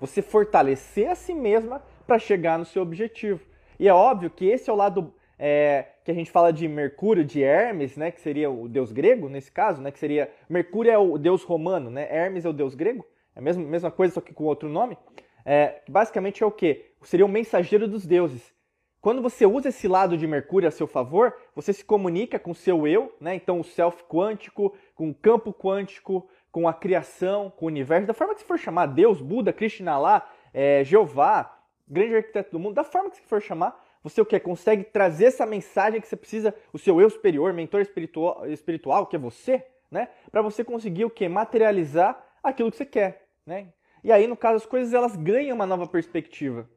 [0.00, 3.40] você fortalecer a si mesma para chegar no seu objetivo.
[3.78, 7.24] E é óbvio que esse é o lado é, que a gente fala de Mercúrio,
[7.24, 10.98] de Hermes, né, que seria o deus grego nesse caso, né, que seria Mercúrio é
[10.98, 14.20] o deus romano, né, Hermes é o deus grego, é a mesma, mesma coisa só
[14.20, 14.98] que com outro nome.
[15.42, 16.92] É, basicamente é o que?
[17.02, 18.52] Seria o mensageiro dos deuses.
[19.00, 22.54] Quando você usa esse lado de Mercúrio a seu favor, você se comunica com o
[22.54, 23.34] seu eu, né?
[23.34, 28.12] Então o self quântico, com o campo quântico, com a criação, com o universo, da
[28.12, 32.74] forma que você for chamar Deus, Buda, Krishna lá, é, Jeová, grande arquiteto do mundo,
[32.74, 34.38] da forma que você for chamar, você o que?
[34.40, 39.16] Consegue trazer essa mensagem que você precisa, o seu eu superior, mentor espiritual, espiritual que
[39.16, 40.08] é você, né?
[40.30, 41.28] Para você conseguir o que?
[41.28, 43.68] Materializar aquilo que você quer, né?
[44.02, 46.68] E aí, no caso, as coisas elas ganham uma nova perspectiva.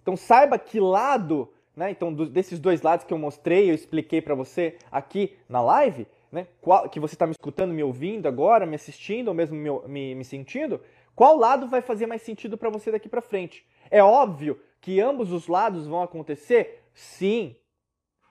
[0.00, 1.90] Então saiba que lado, né?
[1.90, 6.06] Então do, desses dois lados que eu mostrei, eu expliquei para você aqui na live,
[6.32, 6.46] né?
[6.62, 10.14] Qual, que você está me escutando, me ouvindo agora, me assistindo ou mesmo me, me,
[10.14, 10.80] me sentindo,
[11.14, 13.66] qual lado vai fazer mais sentido para você daqui para frente?
[13.90, 16.84] É óbvio que ambos os lados vão acontecer?
[16.94, 17.56] Sim.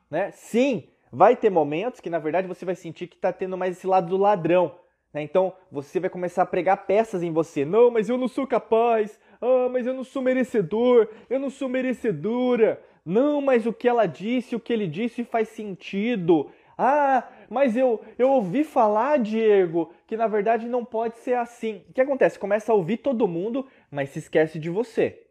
[0.10, 0.32] Né?
[0.32, 3.88] Sim, vai ter momentos que na verdade você vai sentir que está tendo mais esse
[3.88, 4.78] lado do ladrão.
[5.14, 5.22] Né?
[5.22, 7.66] Então você vai começar a pregar peças em você.
[7.66, 9.20] Não, mas eu não sou capaz.
[9.42, 11.10] Ah, mas eu não sou merecedor.
[11.30, 12.82] Eu não sou merecedora.
[13.06, 16.52] Não, mas o que ela disse, o que ele disse faz sentido.
[16.78, 21.84] Ah, mas eu, eu ouvi falar, Diego, que na verdade não pode ser assim.
[21.90, 22.38] O que acontece?
[22.38, 25.26] Começa a ouvir todo mundo, mas se esquece de você,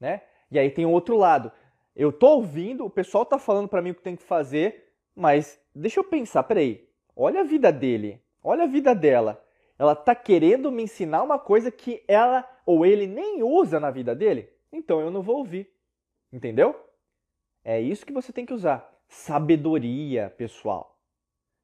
[0.00, 0.22] né?
[0.50, 1.50] E aí tem o outro lado.
[1.94, 5.60] Eu tô ouvindo, o pessoal tá falando para mim o que tem que fazer, mas
[5.74, 6.88] deixa eu pensar, peraí.
[7.16, 9.42] Olha a vida dele, olha a vida dela.
[9.78, 14.14] Ela tá querendo me ensinar uma coisa que ela ou ele nem usa na vida
[14.14, 14.48] dele?
[14.72, 15.70] Então eu não vou ouvir.
[16.32, 16.74] Entendeu?
[17.62, 18.92] É isso que você tem que usar.
[19.08, 20.98] Sabedoria, pessoal.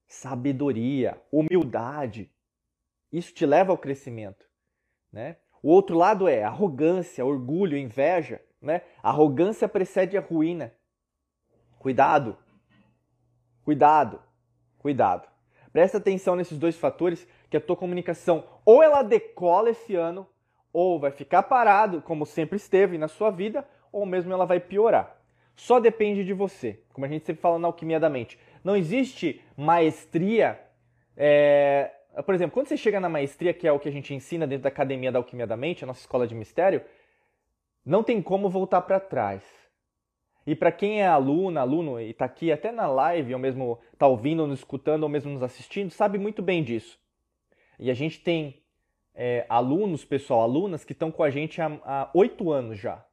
[0.07, 2.31] Sabedoria, humildade.
[3.13, 4.47] Isso te leva ao crescimento,
[5.13, 5.37] né?
[5.63, 8.83] O outro lado é arrogância, orgulho, inveja, né?
[9.03, 10.73] arrogância precede a ruína.
[11.79, 12.37] Cuidado.
[13.65, 14.21] Cuidado.
[14.79, 15.29] Cuidado.
[15.73, 20.27] Presta atenção nesses dois fatores que a tua comunicação ou ela decola esse ano
[20.73, 25.21] ou vai ficar parado, como sempre esteve na sua vida, ou mesmo ela vai piorar
[25.61, 26.81] só depende de você.
[26.91, 28.39] Como a gente sempre fala na alquimia da mente.
[28.65, 30.59] Não existe maestria.
[31.15, 31.91] É...
[32.25, 34.63] Por exemplo, quando você chega na maestria, que é o que a gente ensina dentro
[34.63, 36.83] da academia da alquimia da mente, a nossa escola de mistério,
[37.91, 39.43] não tem como voltar para trás.
[40.47, 44.07] E para quem é aluna, aluno e está aqui até na live, ou mesmo está
[44.07, 46.97] ouvindo, nos escutando, ou mesmo nos assistindo, sabe muito bem disso.
[47.81, 48.63] E a gente tem
[49.13, 53.05] é, alunos, pessoal, alunas que estão com a gente há oito anos já.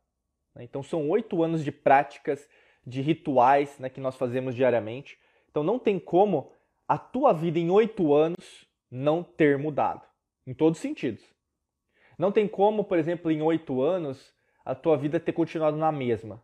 [0.54, 0.64] Né?
[0.64, 2.48] Então são oito anos de práticas,
[2.86, 5.18] de rituais né, que nós fazemos diariamente.
[5.50, 6.52] Então não tem como
[6.88, 10.06] a tua vida em oito anos não ter mudado,
[10.46, 11.24] em todos os sentidos.
[12.16, 14.37] Não tem como, por exemplo, em oito anos
[14.68, 16.44] a tua vida ter continuado na mesma.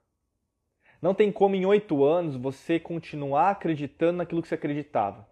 [1.02, 5.28] Não tem como em oito anos você continuar acreditando naquilo que você acreditava.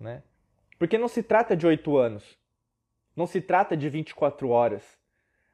[0.00, 0.22] Né?
[0.78, 2.38] Porque não se trata de oito anos.
[3.14, 4.98] Não se trata de 24 horas.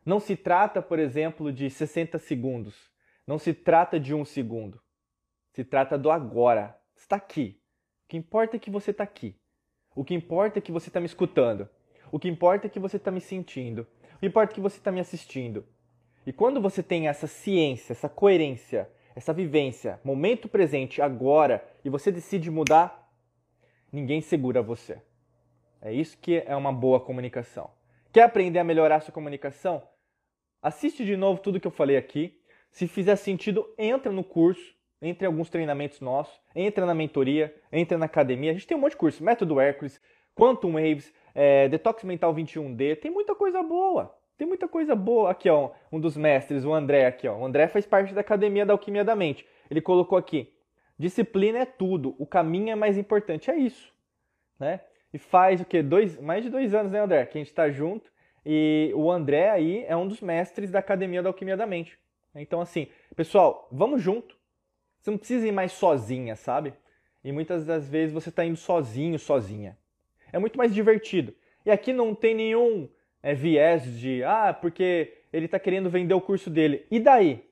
[0.07, 2.77] Não se trata, por exemplo, de 60 segundos.
[3.27, 4.81] Não se trata de um segundo.
[5.51, 6.81] Se trata do agora.
[6.95, 7.61] Está aqui.
[8.05, 9.37] O que importa é que você está aqui.
[9.97, 11.69] O que importa é que você está me escutando.
[12.13, 13.85] O que importa é que você está me sentindo.
[14.15, 15.67] O que importa é que você está me assistindo.
[16.27, 22.13] E quando você tem essa ciência, essa coerência, essa vivência, momento presente, agora, e você
[22.13, 23.11] decide mudar,
[23.93, 25.01] ninguém segura você.
[25.81, 27.71] É isso que é uma boa comunicação.
[28.13, 29.83] Quer aprender a melhorar sua comunicação?
[30.63, 32.39] Assiste de novo tudo que eu falei aqui.
[32.71, 38.07] Se fizer sentido, entra no curso, entre alguns treinamentos nossos, entra na mentoria, entra na
[38.07, 38.51] academia.
[38.51, 40.01] A gente tem um monte de curso, Método Hércules,
[40.35, 44.15] Quantum Waves, é, Detox Mental 21D, tem muita coisa boa.
[44.41, 45.31] Tem muita coisa boa.
[45.31, 47.37] Aqui, ó, um dos mestres, o André aqui, ó.
[47.37, 49.47] O André faz parte da Academia da Alquimia da Mente.
[49.71, 50.51] Ele colocou aqui:
[50.99, 53.51] disciplina é tudo, o caminho é mais importante.
[53.51, 53.93] É isso,
[54.59, 54.81] né?
[55.13, 55.83] E faz o quê?
[55.83, 57.27] Dois, mais de dois anos, né, André?
[57.27, 58.11] Que a gente está junto.
[58.47, 61.99] E o André aí é um dos mestres da Academia da Alquimia da Mente.
[62.35, 64.39] Então, assim, pessoal, vamos junto.
[65.03, 66.73] Você não precisa ir mais sozinha, sabe?
[67.23, 69.77] E muitas das vezes você está indo sozinho, sozinha.
[70.33, 71.35] É muito mais divertido.
[71.67, 72.89] E aqui não tem nenhum
[73.23, 76.87] é, viés de, ah, porque ele está querendo vender o curso dele.
[76.91, 77.45] E daí?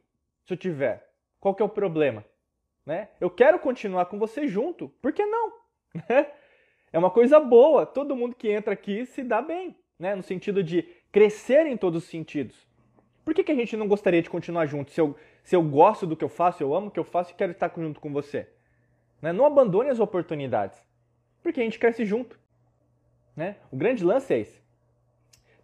[0.45, 1.07] Se eu tiver?
[1.41, 2.25] Qual que é o problema?
[2.85, 3.09] Né?
[3.21, 4.89] Eu quero continuar com você junto.
[5.01, 5.53] Por que não?
[6.93, 7.85] é uma coisa boa.
[7.85, 10.15] Todo mundo que entra aqui se dá bem né?
[10.15, 12.67] no sentido de crescer em todos os sentidos.
[13.25, 14.91] Por que, que a gente não gostaria de continuar junto?
[14.91, 17.33] Se eu, se eu gosto do que eu faço, eu amo o que eu faço
[17.33, 18.49] e quero estar junto com você.
[19.21, 19.33] Né?
[19.33, 20.83] Não abandone as oportunidades,
[21.43, 22.39] porque a gente cresce junto.
[23.37, 23.57] Né?
[23.71, 24.63] O grande lance é esse.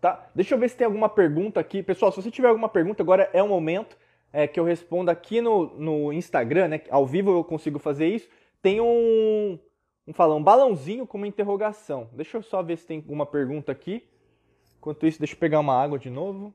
[0.04, 0.28] Tá?
[0.34, 1.82] Deixa eu ver se tem alguma pergunta aqui.
[1.82, 3.96] Pessoal, se você tiver alguma pergunta, agora é o momento
[4.34, 6.82] é, que eu responda aqui no, no Instagram, né?
[6.90, 8.28] Ao vivo eu consigo fazer isso.
[8.60, 9.58] Tem um,
[10.06, 12.10] um, um balãozinho com uma interrogação.
[12.12, 14.06] Deixa eu só ver se tem alguma pergunta aqui.
[14.76, 16.52] Enquanto isso, deixa eu pegar uma água de novo.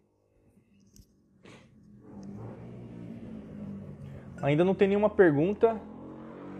[4.44, 5.82] Ainda não tem nenhuma pergunta.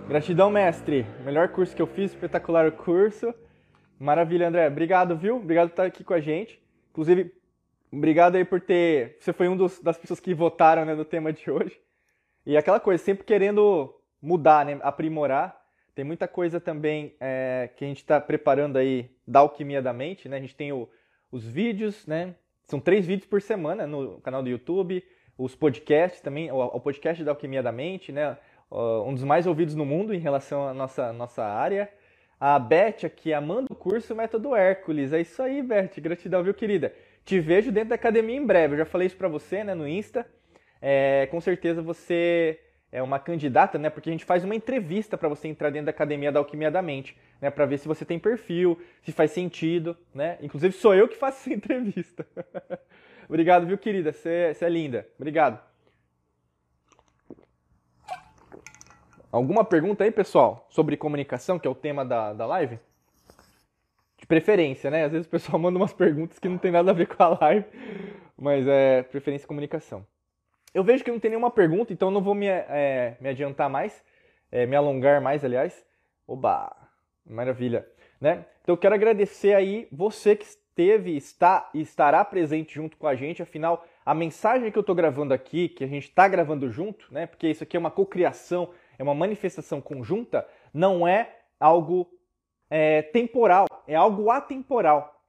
[0.08, 1.06] Gratidão, mestre.
[1.24, 3.32] Melhor curso que eu fiz, espetacular curso.
[4.00, 4.66] Maravilha, André.
[4.66, 5.36] Obrigado, viu?
[5.36, 6.60] Obrigado por estar aqui com a gente.
[6.92, 7.32] Inclusive,
[7.92, 9.18] Obrigado aí por ter.
[9.20, 11.80] Você foi um dos, das pessoas que votaram né, no tema de hoje.
[12.46, 15.60] E aquela coisa, sempre querendo mudar, né, aprimorar.
[15.96, 20.30] Tem muita coisa também é, que a gente está preparando aí da Alquimia da Mente,
[20.30, 20.38] né?
[20.38, 20.88] A gente tem o,
[21.32, 22.36] os vídeos, né?
[22.64, 25.04] São três vídeos por semana no canal do YouTube,
[25.38, 28.38] os podcasts também, o, o podcast da Alquimia da Mente, né?
[28.72, 31.92] Um dos mais ouvidos no mundo em relação à nossa, nossa área.
[32.40, 35.12] A Beth aqui amando o curso Método Hércules.
[35.12, 35.92] É isso aí, Beth.
[35.98, 36.94] Gratidão, viu, querida?
[37.26, 38.76] Te vejo dentro da academia em breve.
[38.76, 40.26] Eu já falei isso para você, né, no Insta.
[40.82, 42.58] É, com certeza você
[42.92, 43.90] é uma candidata, né?
[43.90, 46.82] Porque a gente faz uma entrevista para você entrar dentro da academia da Alquimia da
[46.82, 47.52] Mente, né?
[47.52, 50.38] Para ver se você tem perfil, se faz sentido, né?
[50.42, 52.26] Inclusive sou eu que faço essa entrevista.
[53.28, 54.14] Obrigado, viu, querida?
[54.14, 55.06] Você é linda.
[55.18, 55.69] Obrigado.
[59.32, 62.80] Alguma pergunta aí, pessoal, sobre comunicação, que é o tema da, da live?
[64.18, 65.06] De preferência, né?
[65.06, 67.38] Às vezes o pessoal manda umas perguntas que não tem nada a ver com a
[67.40, 67.66] live,
[68.36, 70.04] mas é preferência comunicação.
[70.74, 74.04] Eu vejo que não tem nenhuma pergunta, então não vou me, é, me adiantar mais,
[74.52, 75.86] é, me alongar mais, aliás.
[76.28, 76.76] Oba!
[77.24, 77.88] Maravilha,
[78.20, 78.46] né?
[78.64, 83.14] Então eu quero agradecer aí você que esteve, está e estará presente junto com a
[83.14, 83.44] gente.
[83.44, 87.28] Afinal, a mensagem que eu estou gravando aqui, que a gente está gravando junto, né?
[87.28, 88.70] Porque isso aqui é uma cocriação,
[89.00, 92.08] é uma manifestação conjunta, não é algo
[92.70, 95.20] é, temporal, é algo atemporal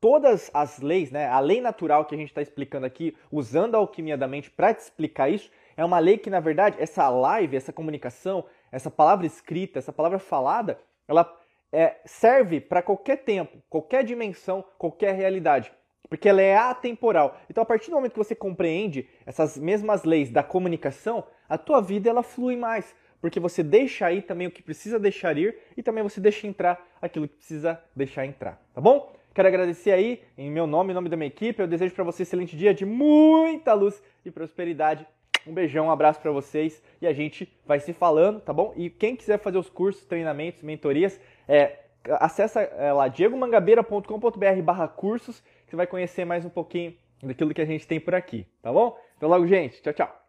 [0.00, 3.78] todas as leis, né, a lei natural que a gente está explicando aqui, usando a
[3.78, 7.56] alquimia da mente para te explicar isso, é uma lei que, na verdade, essa live,
[7.56, 11.30] essa comunicação, essa palavra escrita, essa palavra falada, ela
[11.70, 15.70] é, serve para qualquer tempo, qualquer dimensão, qualquer realidade.
[16.08, 17.36] Porque ela é atemporal.
[17.48, 21.80] Então, a partir do momento que você compreende essas mesmas leis da comunicação, a tua
[21.80, 22.96] vida ela flui mais.
[23.20, 26.84] Porque você deixa aí também o que precisa deixar ir e também você deixa entrar
[27.00, 28.60] aquilo que precisa deixar entrar.
[28.74, 29.12] Tá bom?
[29.34, 31.60] Quero agradecer aí, em meu nome, em nome da minha equipe.
[31.60, 35.06] Eu desejo para você um excelente dia de muita luz e prosperidade.
[35.46, 38.74] Um beijão, um abraço para vocês e a gente vai se falando, tá bom?
[38.76, 41.18] E quem quiser fazer os cursos, treinamentos, mentorias,
[41.48, 47.54] é, acessa é, lá diegomangabeira.com.br barra cursos, que você vai conhecer mais um pouquinho daquilo
[47.54, 48.98] que a gente tem por aqui, tá bom?
[49.16, 49.80] Então logo, gente.
[49.80, 50.19] Tchau, tchau.